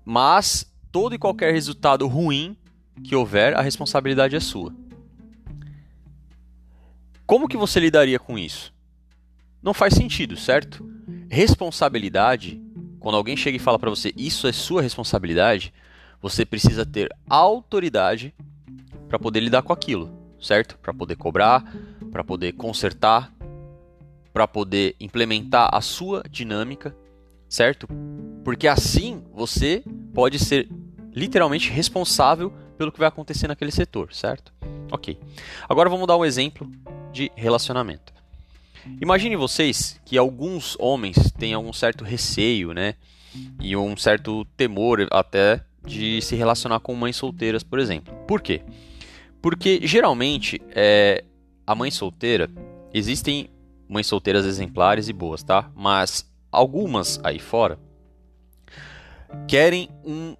mas 0.07 0.65
todo 0.89 1.13
e 1.13 1.17
qualquer 1.17 1.51
resultado 1.51 2.07
ruim 2.07 2.55
que 3.03 3.13
houver, 3.13 3.57
a 3.57 3.61
responsabilidade 3.61 4.37
é 4.37 4.39
sua. 4.39 4.73
Como 7.25 7.45
que 7.45 7.57
você 7.57 7.77
lidaria 7.77 8.17
com 8.17 8.37
isso? 8.39 8.73
Não 9.61 9.73
faz 9.73 9.93
sentido, 9.93 10.37
certo? 10.37 10.89
Responsabilidade, 11.29 12.57
quando 13.01 13.17
alguém 13.17 13.35
chega 13.35 13.57
e 13.57 13.59
fala 13.59 13.77
para 13.77 13.89
você 13.89 14.13
isso 14.15 14.47
é 14.47 14.53
sua 14.53 14.81
responsabilidade, 14.81 15.73
você 16.21 16.45
precisa 16.45 16.85
ter 16.85 17.13
autoridade 17.29 18.33
para 19.09 19.19
poder 19.19 19.41
lidar 19.41 19.61
com 19.61 19.73
aquilo, 19.73 20.09
certo? 20.41 20.77
Para 20.77 20.93
poder 20.93 21.17
cobrar, 21.17 21.69
para 22.13 22.23
poder 22.23 22.53
consertar, 22.53 23.33
para 24.31 24.47
poder 24.47 24.95
implementar 25.01 25.69
a 25.73 25.81
sua 25.81 26.23
dinâmica, 26.31 26.95
certo? 27.49 27.87
Porque 28.43 28.67
assim 28.67 29.23
você 29.33 29.83
pode 30.13 30.39
ser 30.39 30.69
literalmente 31.13 31.71
responsável 31.71 32.51
pelo 32.77 32.91
que 32.91 32.99
vai 32.99 33.07
acontecer 33.07 33.47
naquele 33.47 33.71
setor, 33.71 34.13
certo? 34.13 34.53
Ok. 34.91 35.17
Agora 35.67 35.89
vamos 35.89 36.07
dar 36.07 36.17
um 36.17 36.25
exemplo 36.25 36.69
de 37.11 37.31
relacionamento. 37.35 38.13
Imagine 39.01 39.35
vocês 39.35 39.99
que 40.05 40.17
alguns 40.17 40.77
homens 40.79 41.31
têm 41.31 41.53
algum 41.53 41.73
certo 41.73 42.03
receio, 42.03 42.73
né? 42.73 42.95
E 43.61 43.75
um 43.75 43.97
certo 43.97 44.45
temor 44.55 45.05
até 45.11 45.61
de 45.85 46.21
se 46.21 46.35
relacionar 46.35 46.79
com 46.79 46.93
mães 46.95 47.15
solteiras, 47.15 47.63
por 47.63 47.79
exemplo. 47.79 48.13
Por 48.27 48.41
quê? 48.41 48.61
Porque 49.41 49.79
geralmente 49.83 50.61
é, 50.69 51.23
a 51.65 51.75
mãe 51.75 51.91
solteira 51.91 52.49
existem 52.93 53.49
mães 53.87 54.07
solteiras 54.07 54.45
exemplares 54.45 55.09
e 55.09 55.13
boas, 55.13 55.43
tá? 55.43 55.71
Mas 55.75 56.29
algumas 56.51 57.19
aí 57.23 57.39
fora 57.39 57.79
querem 59.47 59.89
um 60.03 60.35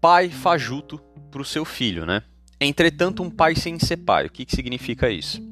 pai 0.00 0.28
fajuto 0.28 0.98
para 1.30 1.42
o 1.42 1.44
seu 1.44 1.64
filho, 1.64 2.06
né? 2.06 2.22
Entretanto, 2.60 3.22
um 3.22 3.30
pai 3.30 3.54
sem 3.54 3.78
ser 3.78 3.98
pai. 3.98 4.26
O 4.26 4.30
que, 4.30 4.44
que 4.44 4.54
significa 4.54 5.10
isso? 5.10 5.42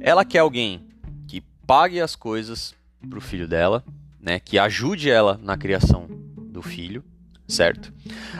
Ela 0.00 0.24
quer 0.24 0.40
alguém 0.40 0.86
que 1.28 1.40
pague 1.66 2.00
as 2.00 2.16
coisas 2.16 2.74
para 3.08 3.18
o 3.18 3.22
filho 3.22 3.46
dela, 3.46 3.84
né? 4.20 4.40
Que 4.40 4.58
ajude 4.58 5.10
ela 5.10 5.38
na 5.42 5.56
criação 5.56 6.06
do 6.08 6.62
filho, 6.62 7.04
certo? 7.46 7.92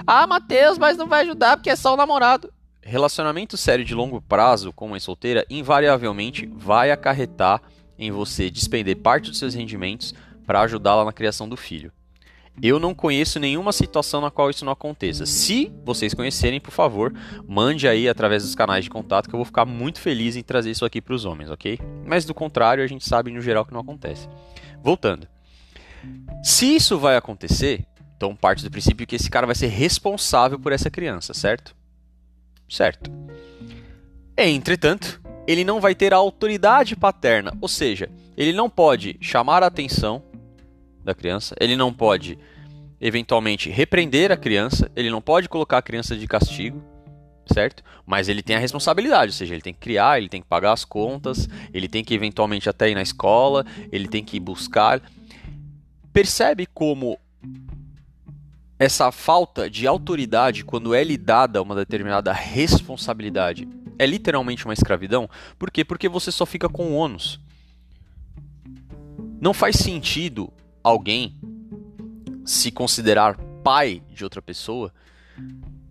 Ah, 0.07 0.27
Matheus, 0.27 0.79
mas 0.79 0.97
não 0.97 1.07
vai 1.07 1.23
ajudar 1.23 1.57
porque 1.57 1.71
é 1.71 1.77
só 1.77 1.95
o 1.95 1.97
namorado. 1.97 2.53
Relacionamento 2.83 3.57
sério 3.57 3.85
de 3.85 3.95
longo 3.95 4.21
prazo 4.21 4.73
com 4.73 4.87
uma 4.87 5.01
solteira 5.01 5.47
invariavelmente 5.49 6.47
vai 6.47 6.91
acarretar 6.91 7.63
em 7.99 8.11
você 8.11 8.51
despender 8.51 8.97
parte 8.97 9.31
dos 9.31 9.39
seus 9.39 9.55
rendimentos 9.55 10.13
para 10.47 10.61
ajudá-la 10.61 11.05
na 11.05 11.13
criação 11.13 11.49
do 11.49 11.57
filho. 11.57 11.93
Eu 12.63 12.79
não 12.79 12.95
conheço 12.95 13.41
nenhuma 13.41 13.73
situação 13.73 14.21
na 14.21 14.31
qual 14.31 14.49
isso 14.49 14.65
não 14.65 14.73
aconteça. 14.73 15.27
Se 15.27 15.73
vocês 15.85 16.15
conhecerem, 16.15 16.61
por 16.61 16.71
favor, 16.71 17.13
mande 17.49 17.89
aí 17.89 18.09
através 18.09 18.45
dos 18.45 18.55
canais 18.55 18.85
de 18.85 18.91
contato 18.91 19.29
que 19.29 19.35
eu 19.35 19.39
vou 19.39 19.45
ficar 19.45 19.65
muito 19.65 20.01
feliz 20.01 20.37
em 20.37 20.43
trazer 20.43 20.71
isso 20.71 20.85
aqui 20.85 21.01
para 21.01 21.15
os 21.15 21.25
homens, 21.25 21.51
ok? 21.51 21.81
Mas 22.07 22.25
do 22.25 22.33
contrário, 22.33 22.85
a 22.85 22.87
gente 22.87 23.09
sabe 23.09 23.33
no 23.33 23.41
geral 23.41 23.65
que 23.65 23.73
não 23.73 23.81
acontece. 23.81 24.29
Voltando. 24.83 25.27
Se 26.45 26.77
isso 26.77 26.97
vai 26.99 27.17
acontecer, 27.17 27.85
então 28.17 28.37
parte 28.37 28.63
do 28.63 28.71
princípio 28.71 29.07
que 29.07 29.17
esse 29.17 29.29
cara 29.29 29.47
vai 29.47 29.57
ser 29.57 29.69
responsável 29.69 30.59
por 30.59 30.71
essa 30.71 30.91
criança, 30.91 31.35
certo? 31.35 31.75
Certo. 32.69 33.11
Entretanto, 34.37 35.21
ele 35.47 35.65
não 35.65 35.81
vai 35.81 35.95
ter 35.95 36.15
a 36.15 36.19
autoridade 36.19 36.95
paterna, 36.95 37.53
ou 37.61 37.69
seja, 37.69 38.09
ele 38.37 38.53
não 38.53 38.71
pode 38.71 39.17
chamar 39.21 39.63
a 39.63 39.67
atenção 39.67 40.23
da 41.05 41.15
criança, 41.15 41.55
ele 41.61 41.77
não 41.77 41.93
pode 41.93 42.39
eventualmente 43.01 43.69
repreender 43.69 44.33
a 44.33 44.37
criança, 44.37 44.91
ele 44.97 45.11
não 45.11 45.21
pode 45.21 45.49
colocar 45.49 45.79
a 45.79 45.83
criança 45.83 46.17
de 46.17 46.27
castigo, 46.27 46.83
certo? 47.53 47.83
Mas 48.07 48.29
ele 48.29 48.43
tem 48.43 48.57
a 48.57 48.59
responsabilidade, 48.59 49.31
ou 49.31 49.37
seja, 49.37 49.55
ele 49.55 49.63
tem 49.63 49.75
que 49.75 49.81
criar, 49.81 50.19
ele 50.19 50.29
tem 50.29 50.41
que 50.41 50.49
pagar 50.49 50.73
as 50.73 50.85
contas, 50.85 51.49
ele 51.73 51.89
tem 51.89 52.03
que 52.03 52.15
eventualmente 52.15 52.69
até 52.69 52.89
ir 52.89 52.95
na 52.95 53.03
escola, 53.03 53.65
ele 53.93 54.09
tem 54.09 54.25
que 54.25 54.41
buscar. 54.41 55.03
Percebe 56.13 56.67
como 56.67 57.19
essa 58.79 59.13
falta 59.13 59.69
de 59.69 59.87
autoridade, 59.87 60.65
quando 60.65 60.95
é 60.95 61.05
lhe 61.05 61.17
dada 61.17 61.63
uma 61.63 61.75
determinada 61.75 62.33
responsabilidade, 62.33 63.69
é 63.99 64.07
literalmente 64.07 64.65
uma 64.65 64.75
escravidão? 64.75 65.29
Por 65.59 65.71
quê? 65.71 65.85
Porque 65.85 66.09
você 66.09 66.33
só 66.33 66.45
fica 66.45 66.69
com 66.69 66.87
o 66.87 66.95
ônus. 66.95 67.41
Não 69.41 69.53
faz 69.53 69.77
sentido 69.77 70.53
alguém 70.85 71.35
se 72.45 72.71
considerar 72.71 73.39
pai 73.65 74.03
de 74.11 74.23
outra 74.23 74.43
pessoa, 74.43 74.93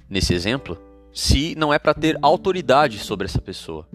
nesse 0.07 0.33
exemplo, 0.33 0.79
se 1.11 1.55
não 1.55 1.73
é 1.73 1.79
para 1.79 1.95
ter 1.95 2.17
autoridade 2.21 2.99
sobre 2.99 3.25
essa 3.25 3.41
pessoa, 3.41 3.87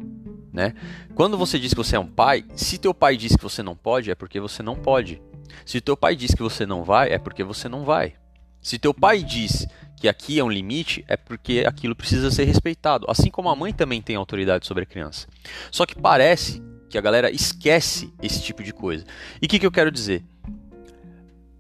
né? 0.53 0.75
Quando 1.15 1.39
você 1.39 1.59
diz 1.59 1.73
que 1.73 1.79
você 1.79 1.95
é 1.95 2.01
um 2.01 2.07
pai, 2.07 2.45
se 2.55 2.79
teu 2.79 2.93
pai 2.93 3.17
diz 3.17 3.37
que 3.37 3.43
você 3.43 3.63
não 3.63 3.77
pode, 3.77 4.11
é 4.11 4.15
porque 4.15 4.41
você 4.41 4.63
não 4.63 4.75
pode. 4.75 5.23
Se 5.65 5.81
teu 5.81 5.97
pai 5.97 6.17
diz 6.17 6.35
que 6.35 6.43
você 6.43 6.67
não 6.67 6.83
vai, 6.83 7.11
é 7.13 7.19
porque 7.19 7.45
você 7.45 7.69
não 7.69 7.85
vai. 7.85 8.15
Se 8.61 8.79
teu 8.79 8.93
pai 8.93 9.23
diz 9.23 9.67
que 9.97 10.09
aqui 10.09 10.39
é 10.39 10.45
um 10.45 10.51
limite, 10.51 11.05
é 11.09 11.17
porque 11.17 11.65
aquilo 11.67 11.95
precisa 11.95 12.31
ser 12.31 12.45
respeitado. 12.45 13.07
Assim 13.09 13.31
como 13.31 13.49
a 13.49 13.57
mãe 13.57 13.73
também 13.73 14.03
tem 14.03 14.17
autoridade 14.17 14.67
sobre 14.67 14.83
a 14.83 14.87
criança. 14.87 15.29
Só 15.71 15.87
que 15.87 15.95
parece 15.95 16.63
que 16.89 16.99
a 16.99 17.01
galera 17.01 17.31
esquece 17.31 18.13
esse 18.23 18.43
tipo 18.43 18.63
de 18.63 18.73
coisa. 18.73 19.05
E 19.41 19.47
o 19.47 19.49
que, 19.49 19.59
que 19.59 19.67
eu 19.67 19.73
quero 19.73 19.91
dizer? 19.91 20.25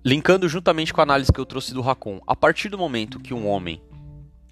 Linkando 0.08 0.48
juntamente 0.48 0.90
com 0.90 1.02
a 1.02 1.04
análise 1.04 1.30
que 1.30 1.38
eu 1.38 1.44
trouxe 1.44 1.74
do 1.74 1.82
Racon, 1.82 2.18
a 2.26 2.34
partir 2.34 2.70
do 2.70 2.78
momento 2.78 3.20
que 3.20 3.34
um 3.34 3.46
homem 3.46 3.78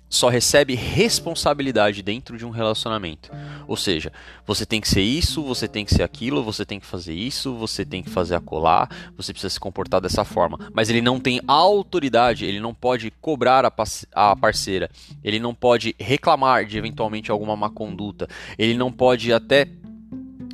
só 0.07 0.29
recebe 0.29 0.75
responsabilidade 0.75 2.03
dentro 2.03 2.37
de 2.37 2.45
um 2.45 2.51
relacionamento. 2.51 3.31
Ou 3.66 3.75
seja, 3.75 4.12
você 4.47 4.66
tem 4.66 4.83
que 4.83 4.88
ser 4.88 5.01
isso, 5.01 5.42
você 5.42 5.66
tem 5.66 5.83
que 5.83 5.95
ser 5.95 6.03
aquilo, 6.03 6.45
você 6.45 6.66
tem 6.66 6.79
que 6.79 6.85
fazer 6.85 7.14
isso, 7.14 7.55
você 7.55 7.87
tem 7.87 8.03
que 8.03 8.11
fazer 8.11 8.35
acolá, 8.35 8.87
você 9.16 9.33
precisa 9.33 9.49
se 9.49 9.59
comportar 9.59 9.99
dessa 9.99 10.27
forma. 10.27 10.59
Mas 10.75 10.90
ele 10.90 11.01
não 11.01 11.19
tem 11.19 11.40
autoridade, 11.47 12.45
ele 12.45 12.61
não 12.61 12.75
pode 12.75 13.11
cobrar 13.11 13.64
a 14.12 14.37
parceira, 14.37 14.90
ele 15.25 15.38
não 15.38 15.55
pode 15.55 15.97
reclamar 15.99 16.66
de 16.66 16.77
eventualmente 16.77 17.31
alguma 17.31 17.57
má 17.57 17.71
conduta, 17.71 18.29
ele 18.59 18.75
não 18.75 18.92
pode 18.92 19.33
até, 19.33 19.66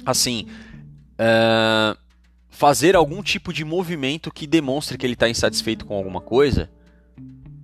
assim, 0.07 0.47
uh, 1.19 2.01
fazer 2.53 2.95
algum 2.95 3.23
tipo 3.23 3.51
de 3.53 3.65
movimento 3.65 4.31
que 4.31 4.47
demonstre 4.47 4.99
que 4.99 5.07
ele 5.07 5.15
está 5.15 5.29
insatisfeito 5.29 5.87
com 5.87 5.97
alguma 5.97 6.21
coisa 6.21 6.71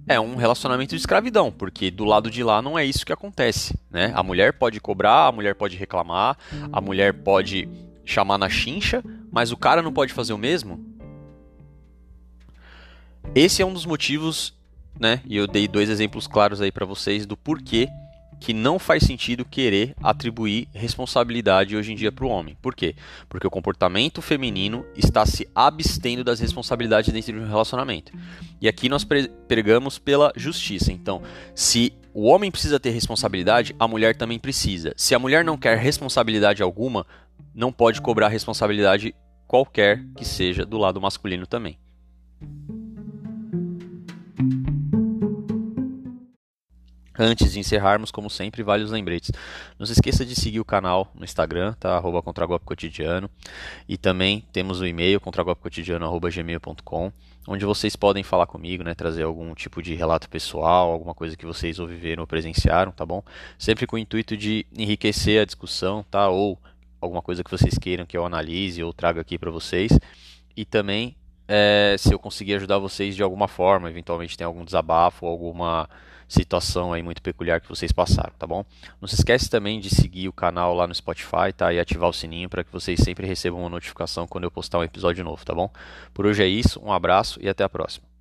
é 0.08 0.18
um 0.18 0.34
relacionamento 0.34 0.94
de 0.94 0.96
escravidão, 0.96 1.52
porque 1.52 1.90
do 1.90 2.04
lado 2.04 2.30
de 2.30 2.42
lá 2.42 2.62
não 2.62 2.78
é 2.78 2.84
isso 2.86 3.04
que 3.04 3.12
acontece, 3.12 3.78
né? 3.90 4.10
A 4.14 4.22
mulher 4.22 4.54
pode 4.54 4.80
cobrar, 4.80 5.26
a 5.26 5.32
mulher 5.32 5.54
pode 5.54 5.76
reclamar, 5.76 6.38
a 6.72 6.80
mulher 6.80 7.12
pode 7.12 7.68
chamar 8.02 8.38
na 8.38 8.48
chincha, 8.48 9.04
mas 9.30 9.52
o 9.52 9.56
cara 9.56 9.82
não 9.82 9.92
pode 9.92 10.14
fazer 10.14 10.32
o 10.32 10.38
mesmo? 10.38 10.82
Esse 13.34 13.60
é 13.60 13.66
um 13.66 13.74
dos 13.74 13.84
motivos, 13.84 14.54
né? 14.98 15.20
E 15.26 15.36
eu 15.36 15.46
dei 15.46 15.68
dois 15.68 15.90
exemplos 15.90 16.26
claros 16.26 16.62
aí 16.62 16.72
para 16.72 16.86
vocês 16.86 17.26
do 17.26 17.36
porquê 17.36 17.90
que 18.40 18.52
não 18.52 18.78
faz 18.78 19.02
sentido 19.02 19.44
querer 19.44 19.94
atribuir 20.02 20.68
responsabilidade 20.72 21.76
hoje 21.76 21.92
em 21.92 21.96
dia 21.96 22.12
para 22.12 22.24
o 22.24 22.28
homem. 22.28 22.56
Por 22.62 22.74
quê? 22.74 22.94
Porque 23.28 23.46
o 23.46 23.50
comportamento 23.50 24.22
feminino 24.22 24.84
está 24.96 25.26
se 25.26 25.48
abstendo 25.54 26.22
das 26.22 26.40
responsabilidades 26.40 27.12
dentro 27.12 27.32
de 27.32 27.38
um 27.38 27.48
relacionamento. 27.48 28.12
E 28.60 28.68
aqui 28.68 28.88
nós 28.88 29.06
pregamos 29.46 29.98
pela 29.98 30.32
justiça. 30.36 30.92
Então, 30.92 31.22
se 31.54 31.92
o 32.14 32.24
homem 32.24 32.50
precisa 32.50 32.80
ter 32.80 32.90
responsabilidade, 32.90 33.74
a 33.78 33.86
mulher 33.86 34.16
também 34.16 34.38
precisa. 34.38 34.92
Se 34.96 35.14
a 35.14 35.18
mulher 35.18 35.44
não 35.44 35.56
quer 35.56 35.76
responsabilidade 35.78 36.62
alguma, 36.62 37.06
não 37.54 37.72
pode 37.72 38.00
cobrar 38.00 38.28
responsabilidade 38.28 39.14
qualquer 39.46 40.04
que 40.16 40.24
seja 40.24 40.64
do 40.64 40.78
lado 40.78 41.00
masculino 41.00 41.46
também. 41.46 41.78
Antes 47.18 47.52
de 47.52 47.58
encerrarmos, 47.58 48.12
como 48.12 48.30
sempre, 48.30 48.62
vários 48.62 48.92
lembretes. 48.92 49.32
Não 49.76 49.84
se 49.84 49.92
esqueça 49.92 50.24
de 50.24 50.36
seguir 50.36 50.60
o 50.60 50.64
canal 50.64 51.10
no 51.14 51.24
Instagram, 51.24 51.72
tá? 51.72 51.96
Arroba 51.96 52.22
Cotidiano. 52.64 53.28
E 53.88 53.96
também 53.96 54.44
temos 54.52 54.80
o 54.80 54.86
e-mail, 54.86 55.20
contragolpecotidiano.gmail.com, 55.20 57.12
onde 57.48 57.64
vocês 57.64 57.96
podem 57.96 58.22
falar 58.22 58.46
comigo, 58.46 58.84
né? 58.84 58.94
Trazer 58.94 59.24
algum 59.24 59.52
tipo 59.52 59.82
de 59.82 59.96
relato 59.96 60.28
pessoal, 60.28 60.92
alguma 60.92 61.12
coisa 61.12 61.36
que 61.36 61.44
vocês 61.44 61.80
ou 61.80 61.88
viveram 61.88 62.20
ou 62.22 62.26
presenciaram, 62.26 62.92
tá 62.92 63.04
bom? 63.04 63.24
Sempre 63.58 63.84
com 63.84 63.96
o 63.96 63.98
intuito 63.98 64.36
de 64.36 64.64
enriquecer 64.76 65.42
a 65.42 65.44
discussão, 65.44 66.04
tá? 66.08 66.28
Ou 66.28 66.56
alguma 67.00 67.20
coisa 67.20 67.42
que 67.42 67.50
vocês 67.50 67.76
queiram 67.78 68.06
que 68.06 68.16
eu 68.16 68.24
analise 68.24 68.80
ou 68.82 68.92
traga 68.92 69.20
aqui 69.20 69.36
para 69.36 69.50
vocês. 69.50 69.90
E 70.56 70.64
também, 70.64 71.16
é, 71.48 71.96
se 71.98 72.12
eu 72.12 72.18
conseguir 72.18 72.54
ajudar 72.54 72.78
vocês 72.78 73.16
de 73.16 73.24
alguma 73.24 73.48
forma, 73.48 73.90
eventualmente 73.90 74.36
tem 74.36 74.44
algum 74.44 74.64
desabafo, 74.64 75.26
alguma 75.26 75.88
situação 76.28 76.92
aí 76.92 77.02
muito 77.02 77.22
peculiar 77.22 77.60
que 77.60 77.68
vocês 77.68 77.90
passaram, 77.90 78.32
tá 78.38 78.46
bom? 78.46 78.64
Não 79.00 79.08
se 79.08 79.14
esquece 79.14 79.48
também 79.48 79.80
de 79.80 79.88
seguir 79.88 80.28
o 80.28 80.32
canal 80.32 80.74
lá 80.74 80.86
no 80.86 80.94
Spotify, 80.94 81.52
tá? 81.56 81.72
E 81.72 81.80
ativar 81.80 82.10
o 82.10 82.12
sininho 82.12 82.48
para 82.48 82.62
que 82.62 82.72
vocês 82.72 83.00
sempre 83.00 83.26
recebam 83.26 83.60
uma 83.60 83.70
notificação 83.70 84.26
quando 84.26 84.44
eu 84.44 84.50
postar 84.50 84.78
um 84.78 84.84
episódio 84.84 85.24
novo, 85.24 85.44
tá 85.44 85.54
bom? 85.54 85.70
Por 86.12 86.26
hoje 86.26 86.42
é 86.42 86.46
isso, 86.46 86.80
um 86.84 86.92
abraço 86.92 87.38
e 87.42 87.48
até 87.48 87.64
a 87.64 87.68
próxima. 87.68 88.17